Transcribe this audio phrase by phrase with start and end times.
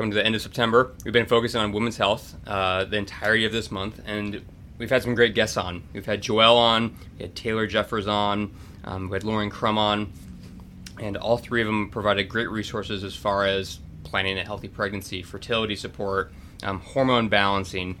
[0.00, 3.44] Coming to the end of September, we've been focusing on women's health uh, the entirety
[3.44, 4.42] of this month, and
[4.78, 5.82] we've had some great guests on.
[5.92, 8.50] We've had Joelle on, we had Taylor Jeffers on,
[8.84, 10.10] um, we had Lauren Crum on,
[10.98, 15.20] and all three of them provided great resources as far as planning a healthy pregnancy,
[15.20, 16.32] fertility support,
[16.62, 18.00] um, hormone balancing,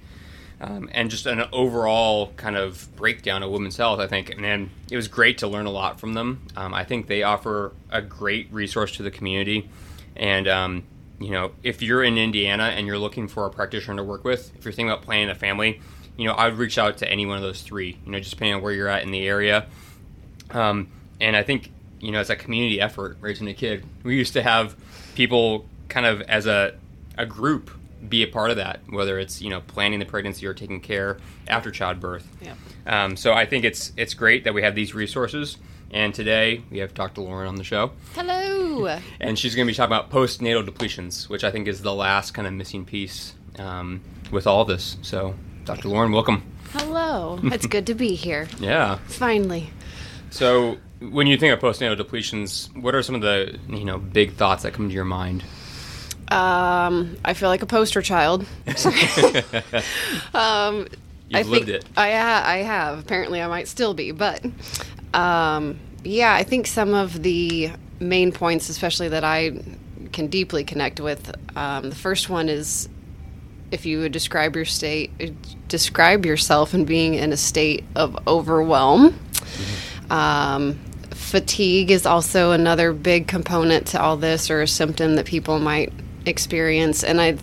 [0.62, 4.00] um, and just an overall kind of breakdown of women's health.
[4.00, 6.46] I think, and then it was great to learn a lot from them.
[6.56, 9.68] Um, I think they offer a great resource to the community,
[10.16, 10.84] and um,
[11.20, 14.52] you know, if you're in Indiana and you're looking for a practitioner to work with,
[14.56, 15.80] if you're thinking about planning a family,
[16.16, 17.98] you know, I would reach out to any one of those three.
[18.04, 19.66] You know, just depending on where you're at in the area.
[20.50, 20.88] Um,
[21.20, 21.70] and I think
[22.00, 23.84] you know, it's a community effort raising a kid.
[24.02, 24.74] We used to have
[25.14, 26.74] people kind of as a
[27.18, 27.70] a group
[28.08, 31.18] be a part of that, whether it's you know planning the pregnancy or taking care
[31.46, 32.26] after childbirth.
[32.40, 32.54] Yeah.
[32.86, 35.58] Um, so I think it's it's great that we have these resources.
[35.92, 37.20] And today we have Dr.
[37.22, 38.86] Lauren on the show, Hello.
[39.20, 42.32] and she's going to be talking about postnatal depletions, which I think is the last
[42.32, 44.98] kind of missing piece um, with all this.
[45.02, 45.88] So, Dr.
[45.88, 46.44] Lauren, welcome.
[46.72, 47.40] Hello.
[47.42, 48.46] It's good to be here.
[48.60, 48.98] Yeah.
[49.08, 49.70] Finally.
[50.30, 54.34] So, when you think of postnatal depletions, what are some of the you know big
[54.34, 55.42] thoughts that come to your mind?
[56.28, 58.46] Um, I feel like a poster child.
[60.34, 60.86] um,
[61.30, 61.84] You've I lived think it.
[61.96, 62.98] I ha- I have.
[62.98, 64.44] Apparently, I might still be, but
[65.14, 69.62] um, yeah, I think some of the main points, especially that I
[70.12, 71.32] can deeply connect with.
[71.56, 72.88] Um, the first one is
[73.70, 75.12] if you would describe your state,
[75.68, 79.16] describe yourself in being in a state of overwhelm.
[80.10, 80.80] Um,
[81.12, 85.92] fatigue is also another big component to all this, or a symptom that people might
[86.26, 87.04] experience.
[87.04, 87.36] And I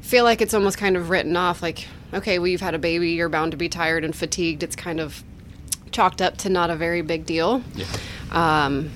[0.00, 3.10] feel like it's almost kind of written off like, okay, well, you've had a baby,
[3.10, 4.62] you're bound to be tired and fatigued.
[4.62, 5.22] It's kind of
[5.90, 7.62] chalked up to not a very big deal.
[7.74, 7.86] Yeah.
[8.30, 8.90] Um,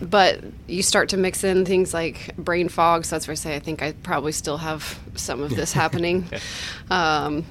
[0.00, 3.04] but you start to mix in things like brain fog.
[3.04, 6.26] So that's where I say I think I probably still have some of this happening.
[6.30, 7.24] yeah.
[7.24, 7.44] Um,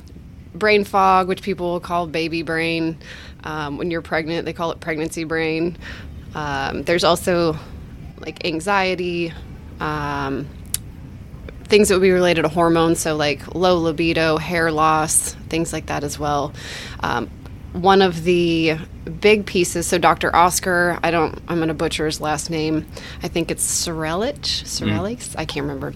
[0.54, 2.98] brain fog, which people will call baby brain.
[3.44, 5.78] Um, when you're pregnant, they call it pregnancy brain.
[6.34, 7.58] Um, there's also
[8.20, 9.34] like anxiety,
[9.80, 10.48] um,
[11.66, 15.88] things that would be related to hormones, so like low libido, hair loss, things like
[15.88, 16.54] that as well.
[17.02, 17.30] Um,
[17.74, 18.78] one of the
[19.20, 20.34] big pieces, so Dr.
[20.36, 22.86] Oscar, I don't, I'm going to butcher his last name.
[23.22, 25.94] I think it's Sorelich, Sorelich, I can't remember.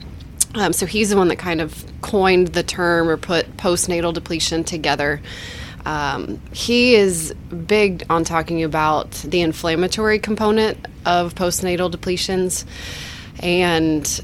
[0.55, 4.63] Um, so he's the one that kind of coined the term or put postnatal depletion
[4.63, 5.21] together.
[5.85, 7.33] Um, he is
[7.65, 12.65] big on talking about the inflammatory component of postnatal depletions
[13.41, 14.21] and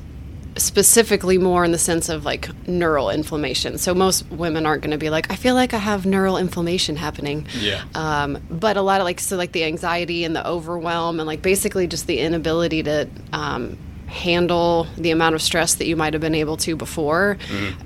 [0.58, 3.78] specifically more in the sense of like neural inflammation.
[3.78, 6.96] So most women aren't going to be like, I feel like I have neural inflammation
[6.96, 7.46] happening.
[7.60, 7.84] Yeah.
[7.94, 11.42] Um, but a lot of like, so like the anxiety and the overwhelm and like
[11.42, 13.78] basically just the inability to um,
[14.08, 17.38] handle the amount of stress that you might have been able to before,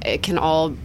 [0.06, 0.76] it can all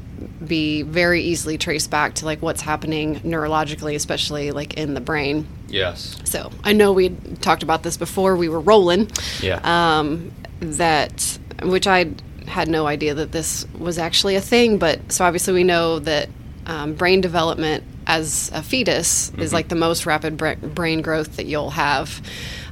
[0.47, 5.47] be very easily traced back to like what's happening neurologically, especially like in the brain.
[5.69, 6.17] Yes.
[6.25, 9.11] So I know we talked about this before we were rolling
[9.43, 9.61] Yeah.
[9.65, 10.31] um,
[10.61, 12.13] that which I
[12.47, 14.79] had no idea that this was actually a thing.
[14.79, 16.29] But so obviously we know that
[16.67, 21.47] um, brain development as a fetus is like the most rapid bra- brain growth that
[21.47, 22.23] you'll have.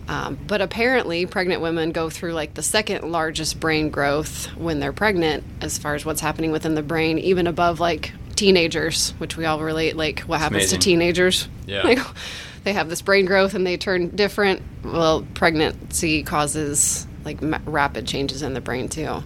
[0.08, 4.92] Um, but apparently, pregnant women go through like the second largest brain growth when they're
[4.92, 9.44] pregnant, as far as what's happening within the brain, even above like teenagers, which we
[9.44, 9.96] all relate.
[9.96, 10.80] Like, what happens amazing.
[10.80, 11.48] to teenagers?
[11.66, 11.82] Yeah.
[11.82, 11.98] Like,
[12.64, 14.62] they have this brain growth and they turn different.
[14.82, 19.22] Well, pregnancy causes like rapid changes in the brain too.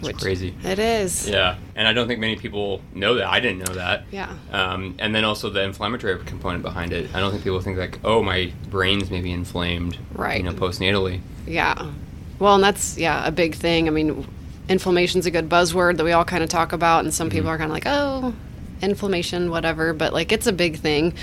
[0.00, 0.54] Which crazy.
[0.62, 1.28] It is.
[1.28, 3.26] Yeah, and I don't think many people know that.
[3.26, 4.04] I didn't know that.
[4.10, 4.36] Yeah.
[4.52, 7.14] Um, and then also the inflammatory component behind it.
[7.14, 9.96] I don't think people think like, oh, my brain's maybe inflamed.
[10.12, 10.36] Right.
[10.36, 11.20] You know, postnatally.
[11.46, 11.90] Yeah.
[12.38, 13.88] Well, and that's yeah a big thing.
[13.88, 14.26] I mean,
[14.68, 17.56] inflammation's a good buzzword that we all kind of talk about, and some people are
[17.56, 18.34] kind of like, oh,
[18.82, 19.94] inflammation, whatever.
[19.94, 21.14] But like, it's a big thing.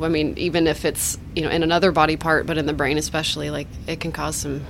[0.00, 2.96] I mean, even if it's you know in another body part, but in the brain
[2.96, 4.64] especially, like it can cause some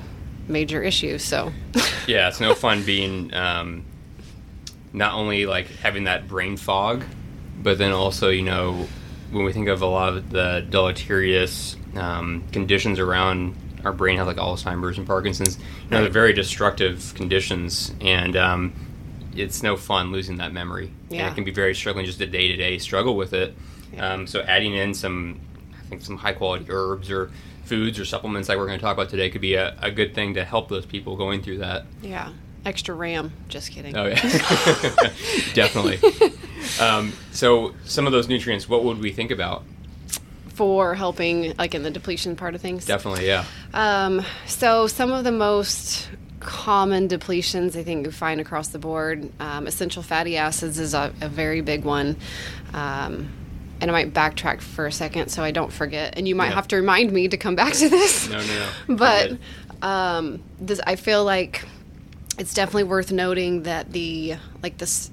[0.49, 1.23] major issues.
[1.23, 1.53] So.
[2.07, 3.85] Yeah, it's no fun being um,
[4.93, 7.03] not only like having that brain fog,
[7.61, 8.87] but then also you know
[9.33, 14.29] when we think of a lot of the deleterious um, conditions around our brain health,
[14.29, 18.73] like Alzheimer's and Parkinson's, you know, they're very destructive conditions, and um,
[19.35, 20.93] it's no fun losing that memory.
[21.09, 21.29] And Yeah.
[21.31, 23.53] it can be very struggling just a day to day struggle with it.
[23.99, 25.41] Um, so adding in some,
[25.77, 27.33] I think some high quality herbs or
[27.67, 30.15] foods or supplements like we're going to talk about today could be a, a good
[30.15, 31.85] thing to help those people going through that.
[32.03, 32.31] Yeah.
[32.65, 33.33] Extra RAM.
[33.49, 33.97] Just kidding.
[33.97, 34.15] Oh yeah,
[35.55, 36.01] definitely.
[36.81, 39.63] Um, so some of those nutrients, what would we think about?
[40.57, 42.87] for helping, like in the depletion part of things.
[42.87, 43.45] Definitely, yeah.
[43.75, 46.09] Um, so some of the most
[46.41, 51.13] common depletions I think you find across the board, um, essential fatty acids is a,
[51.21, 52.17] a very big one.
[52.73, 53.29] Um,
[53.81, 56.15] and I might backtrack for a second so I don't forget.
[56.17, 56.55] And you might Yeah.
[56.55, 58.29] have to remind me to come back to this.
[58.31, 58.97] No, no, no.
[58.97, 59.39] but
[59.83, 61.65] um, this, I feel like
[62.39, 65.11] it's definitely worth noting that the like this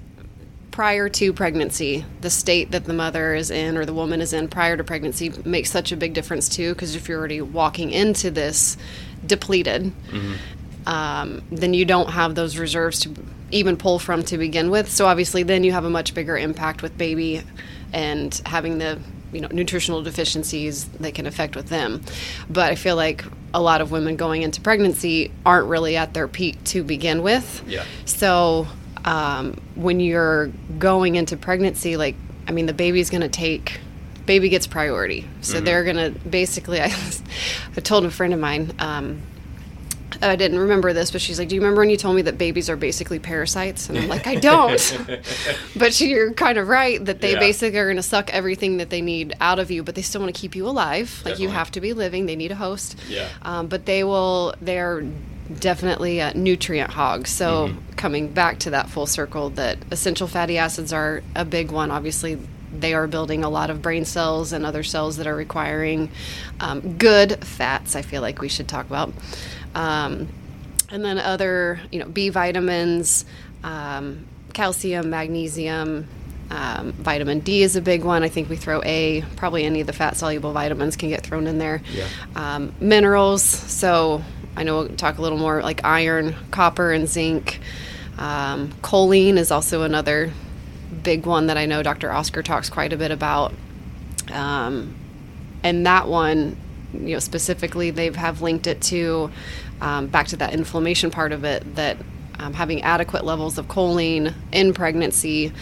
[0.70, 4.48] prior to pregnancy, the state that the mother is in or the woman is in
[4.48, 6.72] prior to pregnancy makes such a big difference too.
[6.74, 8.76] Because if you're already walking into this
[9.26, 9.92] depleted,
[10.86, 13.14] um, then you don't have those reserves to
[13.50, 14.90] even pull from to begin with.
[14.90, 17.42] So obviously, then you have a much bigger impact with baby
[17.94, 18.98] and having the
[19.32, 22.02] you know nutritional deficiencies that can affect with them.
[22.50, 23.24] But I feel like
[23.54, 27.62] a lot of women going into pregnancy aren't really at their peak to begin with.
[27.66, 27.84] Yeah.
[28.04, 28.66] So
[29.04, 30.48] um, when you're
[30.78, 33.80] going into pregnancy, like I mean, the baby's going to take.
[34.26, 36.80] Baby gets priority, so they're gonna basically.
[36.80, 36.86] I,
[37.76, 39.20] I told a friend of mine, um,
[40.30, 42.38] I didn't remember this, but she's like, "Do you remember when you told me that
[42.38, 44.98] babies are basically parasites?" And I'm like, "I don't."
[45.76, 47.38] but you're kind of right that they Yeah.
[47.38, 50.20] basically are going to suck everything that they need out of you, but they still
[50.22, 51.22] want to keep you alive.
[51.24, 52.26] Like you have to be living.
[52.26, 52.98] They need a host.
[53.08, 53.28] Yeah.
[53.42, 54.54] Um, but they will.
[54.60, 55.04] They're
[55.60, 57.30] definitely uh, nutrient hogs.
[57.30, 57.90] So Mm-hmm.
[57.96, 61.90] coming back to that full circle, that essential fatty acids are a big one.
[61.90, 62.38] Obviously.
[62.76, 66.10] They are building a lot of brain cells and other cells that are requiring
[66.58, 67.94] um, good fats.
[67.94, 69.12] I feel like we should talk about.
[69.74, 70.28] Um,
[70.90, 73.24] and then other, you know, B vitamins,
[73.62, 76.06] um, calcium, magnesium,
[76.50, 78.22] um, vitamin D is a big one.
[78.22, 79.24] I think we throw A.
[79.36, 81.82] Probably any of the fat soluble vitamins can get thrown in there.
[81.92, 82.06] Yeah.
[82.36, 83.42] Um, minerals.
[83.42, 84.22] So
[84.56, 87.60] I know we'll talk a little more like iron, copper, and zinc.
[88.18, 90.32] Um, choline is also another
[91.02, 92.12] big one that I know Dr.
[92.12, 93.52] Oscar talks quite a bit about.
[94.30, 94.94] Um,
[95.62, 96.56] and that one,
[96.92, 99.30] you know, specifically, they have linked it to
[99.80, 101.74] um, back to that inflammation part of it.
[101.76, 101.96] That
[102.38, 105.52] um, having adequate levels of choline in pregnancy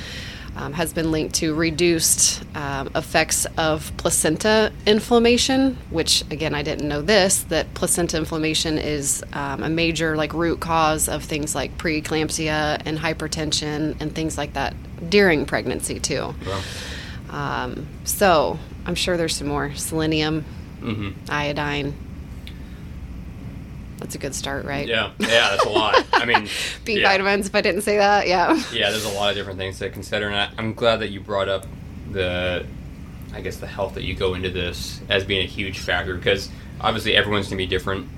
[0.55, 5.79] um, has been linked to reduced um, effects of placenta inflammation.
[5.91, 10.61] Which, again, I didn't know this that placenta inflammation is um, a major like root
[10.61, 14.75] cause of things like preeclampsia and hypertension and things like that
[15.09, 16.35] during pregnancy too.
[16.47, 16.63] Well,
[17.31, 20.45] Um, so I'm sure there's some more selenium,
[20.83, 21.15] mhm.
[21.31, 21.95] iodine.
[24.03, 24.89] That's a good start, right?
[24.89, 26.05] Yeah, yeah, that's a lot.
[26.13, 26.49] I mean,
[26.85, 27.09] B yeah.
[27.09, 27.47] vitamins.
[27.47, 28.61] If I didn't say that, yeah.
[28.73, 31.21] Yeah, there's a lot of different things to consider, and I, I'm glad that you
[31.21, 31.67] brought up
[32.11, 32.67] the,
[33.33, 36.49] I guess, the health that you go into this as being a huge factor because
[36.81, 38.09] obviously everyone's gonna be different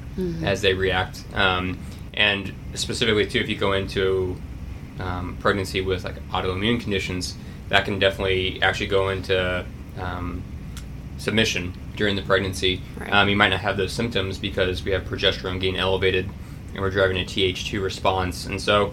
[0.43, 1.79] as they react, um,
[2.15, 4.37] and specifically too, if you go into
[5.01, 7.37] um, pregnancy with like autoimmune conditions,
[7.69, 9.67] that can definitely actually go into
[9.99, 10.43] um,
[11.19, 12.81] submission during the pregnancy.
[12.99, 13.13] Right.
[13.13, 16.29] Um, you might not have those symptoms because we have progesterone getting elevated
[16.73, 18.47] and we're driving a Th2 response.
[18.47, 18.93] And so,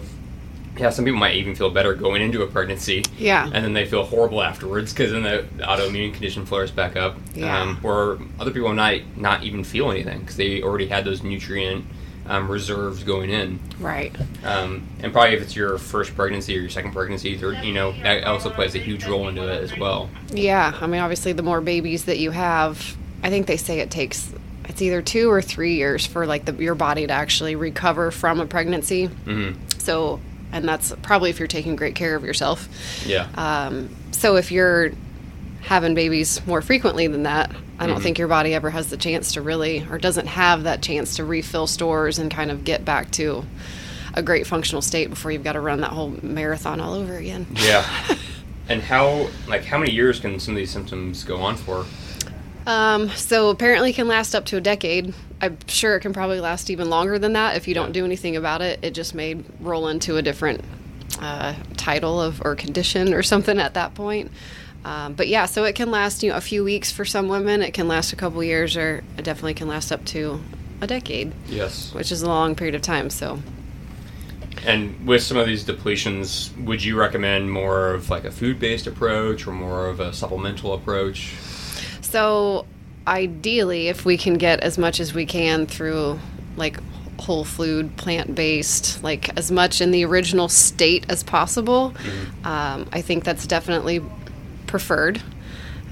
[0.78, 3.04] yeah, some people might even feel better going into a pregnancy.
[3.18, 3.44] Yeah.
[3.44, 7.16] And then they feel horrible afterwards because then the, autoimmune condition flares back up.
[7.34, 7.60] Yeah.
[7.60, 11.84] Um, or other people might not even feel anything because they already had those nutrient
[12.26, 13.58] um, reserves going in.
[13.80, 14.14] Right.
[14.44, 17.92] Um, and probably if it's your first pregnancy or your second pregnancy, third, you know,
[18.02, 20.08] that also plays a huge role into it as well.
[20.32, 20.76] Yeah.
[20.80, 24.32] I mean, obviously, the more babies that you have, I think they say it takes
[24.68, 28.40] it's either two or three years for like the, your body to actually recover from
[28.40, 29.06] a pregnancy.
[29.06, 30.20] hmm So,
[30.52, 32.68] and that's probably if you're taking great care of yourself.
[33.06, 33.28] Yeah.
[33.34, 34.92] Um, so if you're
[35.62, 37.50] having babies more frequently than that,
[37.82, 38.02] I don't Mhm.
[38.02, 41.24] think your body ever has the chance to really, or doesn't have that chance to
[41.24, 43.44] refill stores and kind of get back to
[44.14, 47.44] a great functional state before you've got to run that whole marathon all over again.
[47.56, 47.84] Yeah.
[48.68, 51.84] and how like how many years can some of these symptoms go on for?
[52.68, 55.12] Um, so apparently it can last up to a decade.
[55.40, 58.36] I'm sure it can probably last even longer than that if you don't do anything
[58.36, 58.78] about it.
[58.82, 60.60] It just may roll into a different
[61.20, 64.30] uh, title of or condition or something at that point.
[64.84, 67.62] Um, but yeah, so it can last you know a few weeks for some women.
[67.62, 70.40] It can last a couple years, or it definitely can last up to
[70.80, 71.94] a decade, Yes.
[71.94, 73.08] which is a long period of time.
[73.08, 73.38] So
[74.66, 79.46] And with some of these depletions, would you recommend more of like a food-based approach
[79.46, 81.34] or more of a supplemental approach?
[82.00, 82.66] So,
[83.06, 86.18] ideally, if we can get as much as we can through
[86.56, 86.78] like
[87.18, 91.94] whole food, plant based, like as much in the original state as possible,
[92.44, 94.02] um, I think that's definitely
[94.72, 95.22] preferred.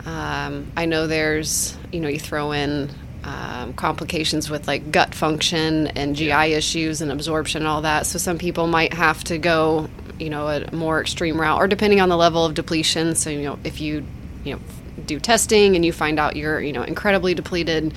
[0.06, 2.90] Um, I know there's, you know, you throw in
[3.24, 8.06] um, complications with like gut function and GI issues and absorption and all that.
[8.06, 12.00] So some people might have to go, you know, a more extreme route, or depending
[12.00, 13.14] on the level of depletion.
[13.14, 14.06] So you know, if you,
[14.44, 14.60] you know,
[15.04, 17.92] do testing and you find out you're you know incredibly depleted,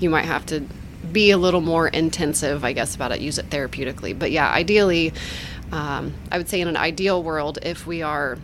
[0.00, 0.66] you might have to
[1.12, 3.20] be a little more intensive, I guess, about it.
[3.20, 5.12] Use it therapeutically, but yeah, ideally,
[5.70, 8.38] um, I would say in an ideal world, if we are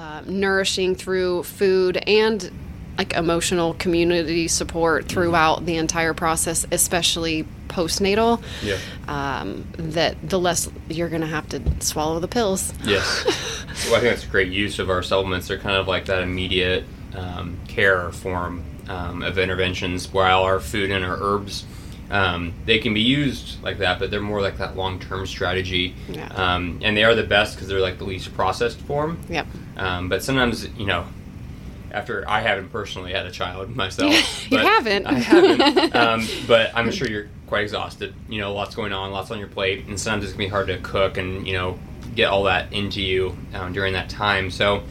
[0.00, 2.50] uh, nourishing through food and
[2.96, 8.42] like emotional community support throughout the entire process, especially postnatal.
[8.62, 8.78] Yeah.
[9.08, 12.72] Um, that the less you're going to have to swallow the pills.
[12.82, 13.24] Yes.
[13.84, 15.48] well, I think that's a great use of our supplements.
[15.48, 20.90] They're kind of like that immediate um, care form um, of interventions, while our food
[20.90, 21.66] and our herbs.
[22.10, 26.26] Um, they can be used like that, but they're more like that long-term strategy, Yeah.
[26.34, 29.18] um, and they are the best because they're like the least processed form.
[29.28, 29.46] Yep.
[29.76, 31.06] Um, but sometimes, you know,
[31.92, 35.06] after I haven't personally had a child myself, You haven't.
[35.06, 35.94] I haven't.
[35.96, 38.12] um, but I'm sure you're quite exhausted.
[38.28, 40.66] You know, lots going on, lots on your plate, and sometimes it's gonna be hard
[40.68, 41.78] to cook and you know
[42.16, 44.50] get all that into you um, during that time.
[44.50, 44.82] So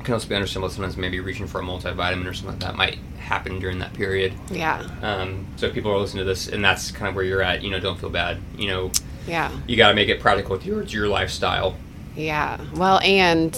[0.00, 0.70] it can also be understandable.
[0.70, 4.32] Sometimes maybe reaching for a multivitamin or something like that might happen during that period.
[4.50, 4.86] Yeah.
[5.02, 7.62] Um, so if people are listening to this, and that's kind of where you're at.
[7.62, 8.38] You know, don't feel bad.
[8.56, 8.90] You know,
[9.26, 9.50] Yeah.
[9.68, 11.76] you got to make it practical towards your your lifestyle.
[12.16, 12.58] Yeah.
[12.74, 13.56] Well, and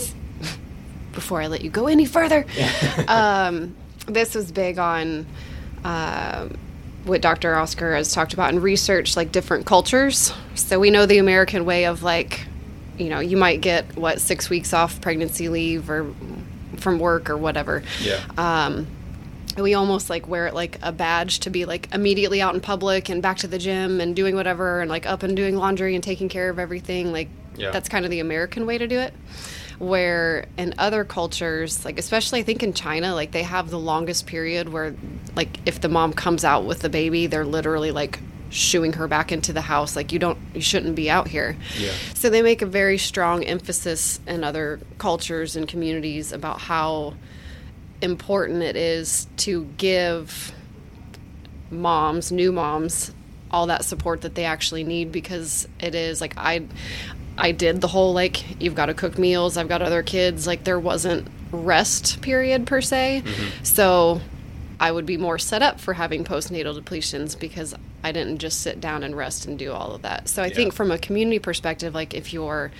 [1.12, 2.44] before I let you go any further,
[3.08, 3.74] um,
[4.06, 5.26] this was big on
[5.84, 6.56] um
[7.04, 7.56] what Dr.
[7.56, 10.32] Oscar has talked about in research, like different cultures.
[10.54, 12.46] So we know the American way of like,
[12.98, 16.12] you know, you might get what six weeks off pregnancy leave or
[16.76, 17.82] from work or whatever.
[18.02, 18.20] Yeah.
[18.36, 18.86] Um,
[19.58, 23.08] we almost like wear it like a badge to be like immediately out in public
[23.10, 26.02] and back to the gym and doing whatever and like up and doing laundry and
[26.02, 27.12] taking care of everything.
[27.12, 27.70] Like Yeah.
[27.70, 29.12] that's kind of the American way to do it.
[29.78, 34.26] Where in other cultures, like especially I think in China, like they have the longest
[34.26, 34.94] period where
[35.36, 38.20] like if the mom comes out with the baby, they're literally like
[38.52, 41.56] shooing her back into the house like you don't you shouldn't be out here.
[41.78, 41.92] Yeah.
[42.14, 47.14] So they make a very strong emphasis in other cultures and communities about how
[48.02, 50.52] important it is to give
[51.70, 53.12] moms, new moms,
[53.50, 56.66] all that support that they actually need because it is like I
[57.38, 60.64] I did the whole like you've got to cook meals, I've got other kids, like
[60.64, 63.22] there wasn't rest period per se.
[63.24, 63.64] Mm-hmm.
[63.64, 64.20] So
[64.82, 67.72] I would be more set up for having postnatal depletions because
[68.02, 70.28] I didn't just sit down and rest and do all of that.
[70.28, 70.54] So I Yeah.
[70.54, 72.72] think from a community perspective, like if you're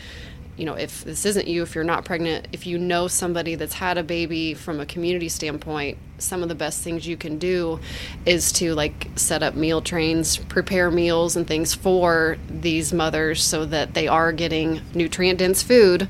[0.58, 3.72] you know, if this isn't you, if you're not pregnant, if you know somebody that's
[3.72, 7.80] had a baby from a community standpoint, some of the best things you can do
[8.26, 13.64] is to like set up meal trains, prepare meals and things for these mothers so
[13.64, 16.06] that they are getting nutrient dense food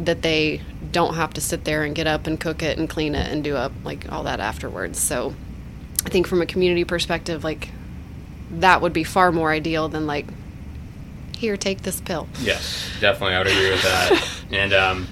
[0.00, 0.60] that they
[0.92, 3.44] don't have to sit there and get up and cook it and clean it and
[3.44, 4.98] do up like all that afterwards.
[4.98, 5.34] So
[6.04, 7.68] I think from a community perspective, like
[8.50, 10.26] that would be far more ideal than like
[11.36, 12.28] here, take this pill.
[12.40, 13.34] Yes, definitely.
[13.34, 14.30] I would agree with that.
[14.50, 15.08] and um,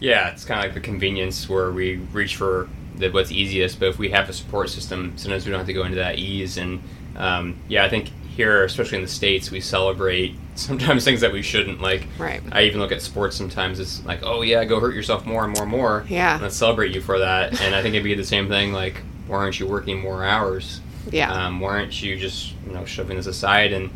[0.00, 3.80] yeah, it's kind of like the convenience where we reach for the, what's easiest.
[3.80, 6.18] But if we have a support system, sometimes we don't have to go into that
[6.18, 6.58] ease.
[6.58, 6.80] And
[7.16, 11.42] um, yeah, I think here, especially in the states, we celebrate sometimes things that we
[11.42, 11.80] shouldn't.
[11.80, 12.40] Like, Right.
[12.52, 13.80] I even look at sports sometimes.
[13.80, 16.04] It's like, oh yeah, go hurt yourself more and more and more.
[16.08, 16.38] Yeah.
[16.40, 17.60] Let's celebrate you for that.
[17.60, 18.72] And I think it'd be the same thing.
[18.72, 20.80] Like, why aren't you working more hours?
[21.10, 21.32] Yeah.
[21.32, 23.90] Um, why aren't you just you know shoving this aside and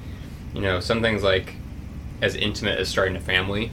[0.55, 1.55] you know some things like
[2.21, 3.71] as intimate as starting a family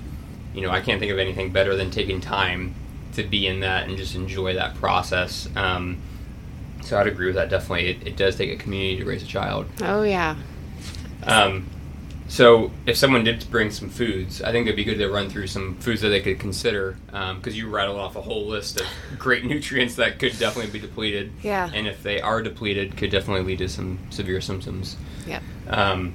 [0.53, 2.73] you know i can't think of anything better than taking time
[3.13, 5.97] to be in that and just enjoy that process um,
[6.81, 9.27] so i'd agree with that definitely it, it does take a community to raise a
[9.27, 10.35] child Oh yeah.
[11.23, 11.65] Um,
[12.27, 15.47] so if someone did bring some foods i think it'd be good to run through
[15.47, 19.43] some foods that they could consider because you rattled off a whole list of great
[19.45, 21.69] nutrients that could definitely be depleted Yeah.
[21.73, 24.95] and if they are depleted could definitely lead to some severe symptoms
[25.25, 25.41] Yep.
[25.69, 26.13] um,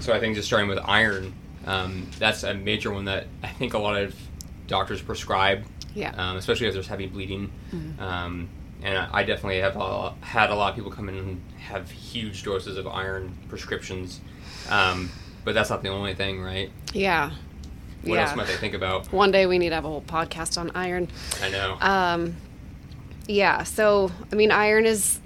[0.00, 1.32] so I think just starting with iron,
[1.64, 4.16] um, that's a major one that I think a lot of
[4.66, 6.12] doctors prescribe, Yeah.
[6.16, 7.52] um, especially if there's heavy bleeding.
[8.00, 8.48] Um,
[8.82, 12.42] and I definitely have a, had a lot of people come in and have huge
[12.42, 14.20] doses of iron prescriptions.
[14.68, 15.10] Um,
[15.44, 16.70] but that's not the only thing, right?
[16.92, 17.32] Yeah.
[18.02, 18.22] What yeah.
[18.22, 19.12] else might they think about?
[19.12, 21.08] One day we need to have a whole podcast on iron.
[21.40, 21.76] I know.
[21.80, 22.36] Um,
[23.28, 23.62] yeah.
[23.62, 25.20] So I mean, iron is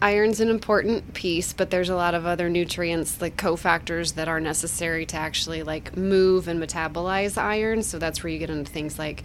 [0.00, 4.40] iron's an important piece, but there's a lot of other nutrients like cofactors that are
[4.40, 7.82] necessary to actually like move and metabolize iron.
[7.82, 9.22] So that's where you get into things like.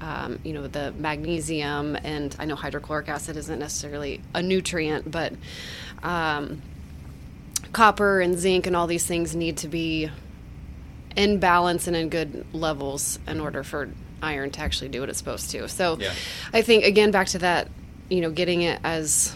[0.00, 5.32] Um, you know the magnesium and I know hydrochloric acid isn't necessarily a nutrient, but
[6.02, 6.60] um,
[7.72, 10.10] copper and zinc and all these things need to be
[11.16, 13.88] in balance and in good levels in order for
[14.20, 15.68] iron to actually do what it's supposed to.
[15.68, 16.12] So Yeah.
[16.52, 17.68] I think again back to that,
[18.10, 19.34] you know, getting it as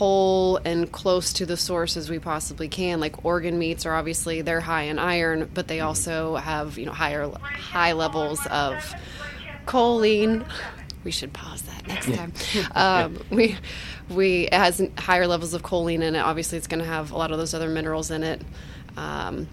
[0.00, 3.00] whole and close to the source as we possibly can.
[3.00, 6.92] Like organ meats are obviously they're high in iron, but they also have, you know,
[6.92, 8.94] higher high levels of
[9.66, 10.46] choline.
[11.04, 12.32] we should pause that next time.
[12.74, 13.58] Um, we
[14.08, 16.20] we it has higher levels of choline in it.
[16.20, 18.40] Obviously, it's going to have a lot of those other minerals in it.
[18.96, 19.48] Um,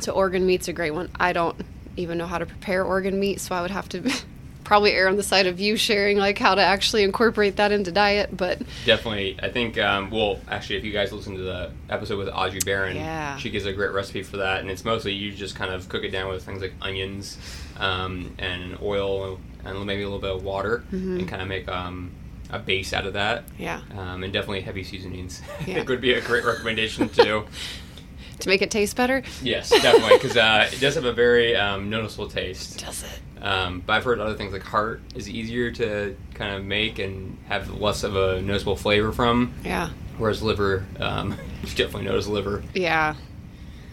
[0.00, 1.10] so organ meat's a great one.
[1.14, 1.64] I don't
[1.96, 4.02] even know how to prepare organ meat, so I would have to
[4.66, 7.92] probably err on the side of you sharing like how to actually incorporate that into
[7.92, 8.36] diet.
[8.36, 9.78] But Definitely, I think.
[9.78, 13.36] Um, well, actually, if you guys listen to the episode with Audrey Barron, Yeah.
[13.38, 16.02] she gives a great recipe for that, and it's mostly you just kind of cook
[16.04, 17.38] it down with things like onions
[17.78, 22.10] um, and oil and maybe a little bit of water, and kind of make um,
[22.50, 23.44] a base out of that.
[23.58, 25.42] yeah, Um, and definitely heavy seasonings.
[25.60, 25.74] I Yeah.
[25.76, 27.44] think would be a great recommendation too.
[28.40, 29.22] to make it taste better.
[29.42, 32.78] yes, definitely, because uh, it does have a very um, noticeable taste.
[32.80, 33.42] Does it?
[33.42, 37.36] Um, but I've heard other things like heart is easier to kind of make and
[37.48, 42.62] have less of a noticeable flavor from, Yeah, whereas liver, um, you definitely notice liver.
[42.74, 43.14] yeah.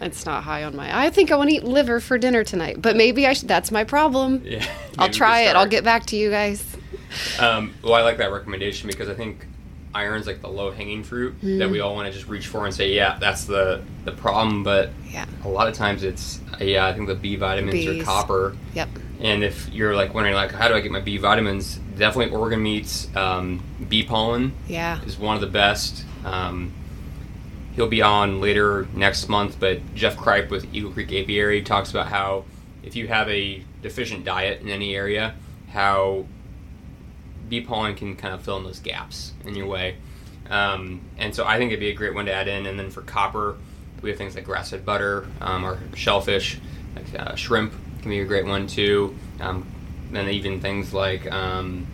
[0.00, 1.04] It's not high on my.
[1.04, 3.46] I think I want to eat liver for dinner tonight, but maybe I should.
[3.48, 4.42] That's my problem.
[4.44, 4.66] Yeah,
[4.98, 5.54] I'll try it.
[5.56, 6.76] I'll get back to you guys.
[7.38, 9.46] Um, well, I like that recommendation because I think
[9.94, 12.74] iron's like the low hanging fruit that we all want to just reach for and
[12.74, 14.62] say, yeah, that's the the problem.
[14.64, 15.26] But Yeah.
[15.44, 18.56] a lot of times it's yeah, I think the B vitamins or copper.
[18.74, 18.88] Yep.
[19.20, 22.62] And if you're like wondering like how do I get my B vitamins, definitely organ
[22.62, 23.08] meats.
[23.16, 25.00] Um, bee pollen Yeah.
[25.04, 26.04] is one of the best.
[26.24, 26.72] Um,
[27.76, 32.08] he'll be on later next month, but Jeff Kripe with Eagle Creek Apiary talks about
[32.08, 32.44] how
[32.82, 35.34] if you have a deficient diet in any area,
[35.70, 36.24] how
[37.48, 39.96] bee pollen can kind of fill in those gaps in your way.
[40.48, 42.66] Um, and so I think it'd be a great one to add in.
[42.66, 43.56] And then for copper,
[44.02, 46.58] we have things like grass-fed butter um, or shellfish,
[46.94, 47.72] like uh, shrimp
[48.02, 49.16] can be a great one too.
[49.40, 49.66] Um,
[50.10, 51.86] then even things like um,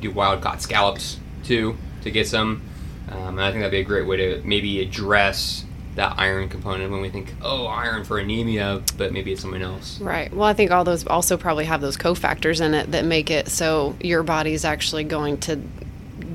[0.00, 2.62] do wild caught scallops too to get some.
[3.10, 5.64] Um, and I think that'd be a great way to maybe address
[5.96, 10.00] that iron component when we think, oh, iron for anemia, but maybe it's something else.
[10.00, 10.32] Right.
[10.32, 13.48] Well, I think all those also probably have those cofactors in it that make it
[13.48, 15.60] so your body's actually going to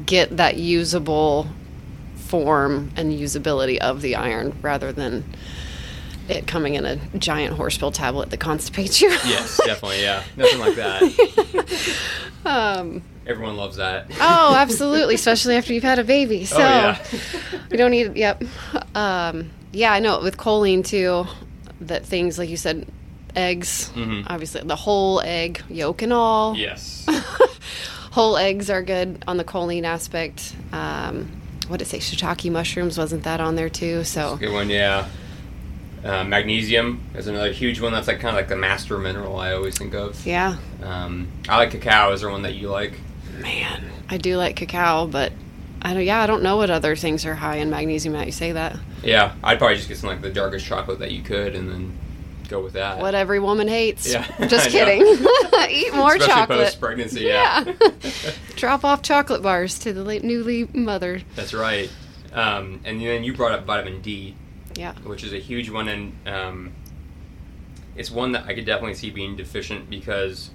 [0.06, 1.48] get that usable
[2.16, 5.24] form and usability of the iron rather than
[6.30, 9.10] it coming in a giant horse pill tablet that constipates you.
[9.10, 10.24] Yes, definitely, yeah.
[10.38, 11.98] Nothing like that.
[12.46, 14.08] um, Everyone loves that.
[14.20, 16.44] oh, absolutely, especially after you've had a baby.
[16.46, 17.06] So Oh, yeah.
[17.72, 18.18] we don't need.
[18.18, 18.44] Yep.
[18.96, 21.26] Um, yeah, I know with choline too.
[21.82, 22.88] That things like you said,
[23.36, 23.90] eggs.
[23.96, 24.26] Mhm.
[24.28, 26.58] Obviously, the whole egg, yolk and all.
[26.58, 27.06] Yes.
[28.12, 30.56] Whole eggs are good on the choline aspect.
[30.74, 31.32] Um,
[31.68, 32.00] what did it say?
[32.00, 34.04] Shiitake mushrooms wasn't that on there too?
[34.04, 35.08] So Good one, yeah.
[36.04, 37.92] Uh, magnesium is another huge one.
[37.94, 40.26] That's like kind of like the master mineral I always think of.
[40.26, 42.12] yeah, Um, I like cacao.
[42.12, 42.94] Is there one that you like?
[43.40, 45.32] Man, I do like cacao, but
[45.82, 46.04] I don't.
[46.06, 48.14] Yeah, I don't know what other things are high in magnesium.
[48.14, 48.78] Now you say that.
[49.04, 51.98] Yeah, I'd probably just get some like the darkest chocolate that you could, and then
[52.50, 53.00] go with that.
[53.00, 54.12] What every woman hates.
[54.12, 55.02] Yeah, Just kidding.
[55.70, 56.60] Eat more Especially chocolate.
[56.60, 57.22] post pregnancy.
[57.22, 57.64] Yeah,
[58.56, 61.22] Drop off chocolate bars to the late newly mother.
[61.36, 61.90] that's right.
[62.34, 64.36] Um, and then you brought up vitamin D,
[64.76, 64.94] Yeah.
[65.04, 66.72] which is a huge one, and um,
[67.96, 70.50] it's one that I could definitely see being deficient because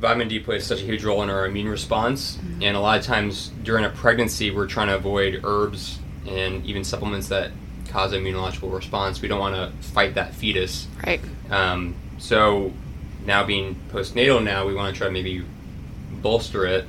[0.00, 3.04] vitamin D plays such a huge role in our immune response, and a lot of
[3.04, 7.50] times during a pregnancy, we're trying to avoid herbs and even supplements that
[7.88, 9.22] cause immunological response.
[9.22, 10.86] We don't want to fight that fetus.
[11.06, 11.20] Right.
[11.50, 12.72] Um, so
[13.24, 15.44] now being postnatal, now we want to try to maybe
[16.22, 16.86] bolster it.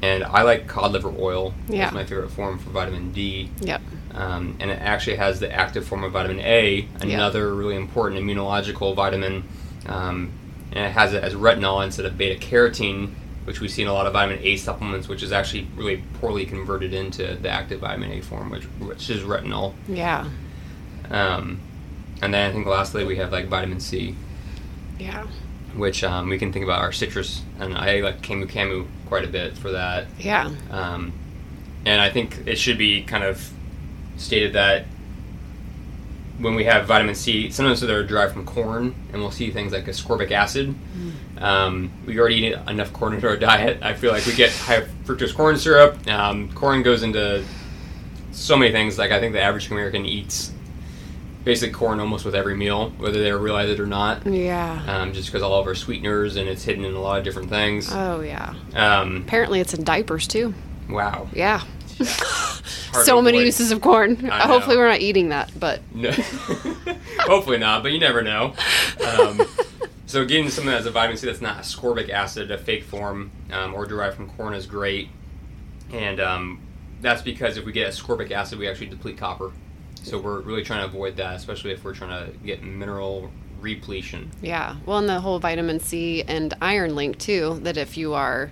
[0.00, 1.54] And I like cod liver oil.
[1.68, 1.82] Yeah.
[1.82, 3.50] That's my favorite form for vitamin D.
[3.60, 3.82] Yep.
[4.14, 8.96] Um, and it actually has the active form of vitamin A, another really important immunological
[8.96, 9.44] vitamin.
[9.86, 10.32] Um,
[10.72, 13.12] and it has it as retinol instead of beta carotene,
[13.44, 16.46] which we see in a lot of vitamin A supplements, which is actually really poorly
[16.46, 19.74] converted into the active vitamin A form, which, which is retinol.
[19.88, 20.28] Yeah.
[21.10, 21.60] Um,
[22.22, 24.14] and then I think lastly we have like vitamin C,
[24.98, 25.26] Yeah.
[25.74, 29.28] which um, we can think about our citrus, and I like camu camu quite a
[29.28, 30.06] bit for that.
[30.18, 30.50] Yeah.
[30.70, 31.12] Um,
[31.84, 33.50] and I think it should be kind of
[34.16, 34.86] stated that
[36.42, 39.86] when we have vitamin C, sometimes they're derived from corn, and we'll see things like
[39.86, 40.74] ascorbic acid.
[41.38, 43.78] Um, we already eat enough corn into our diet.
[43.82, 46.06] I feel like we get high fructose corn syrup.
[46.08, 47.44] Um, corn goes into
[48.32, 48.98] so many things.
[48.98, 50.52] Like I think the average American eats
[51.44, 54.24] basically corn almost with every meal, whether they realize it or not.
[54.26, 54.82] Yeah.
[54.86, 57.48] Um, just because all of our sweeteners and it's hidden in a lot of different
[57.48, 57.88] things.
[57.92, 58.54] Oh yeah.
[58.74, 60.54] Um, Apparently it's in diapers too.
[60.88, 61.28] wow.
[61.32, 61.62] Yeah.
[62.04, 64.28] So many uses of corn.
[64.30, 64.82] I Hopefully know.
[64.82, 66.10] we're not eating that, but No.
[67.20, 68.54] Hopefully not, but you never know.
[69.18, 69.40] Um,
[70.06, 73.30] so getting something that has a vitamin C that's not ascorbic acid, a fake form,
[73.50, 75.08] um, or derived from corn is great.
[75.90, 76.60] And um,
[77.00, 79.52] that's because if we get ascorbic acid, we actually deplete copper.
[80.02, 84.30] So we're really trying to avoid that, especially if we're trying to get mineral repletion.
[84.42, 84.76] Yeah.
[84.84, 88.50] Well, and the whole vitamin C and iron link too, that if you are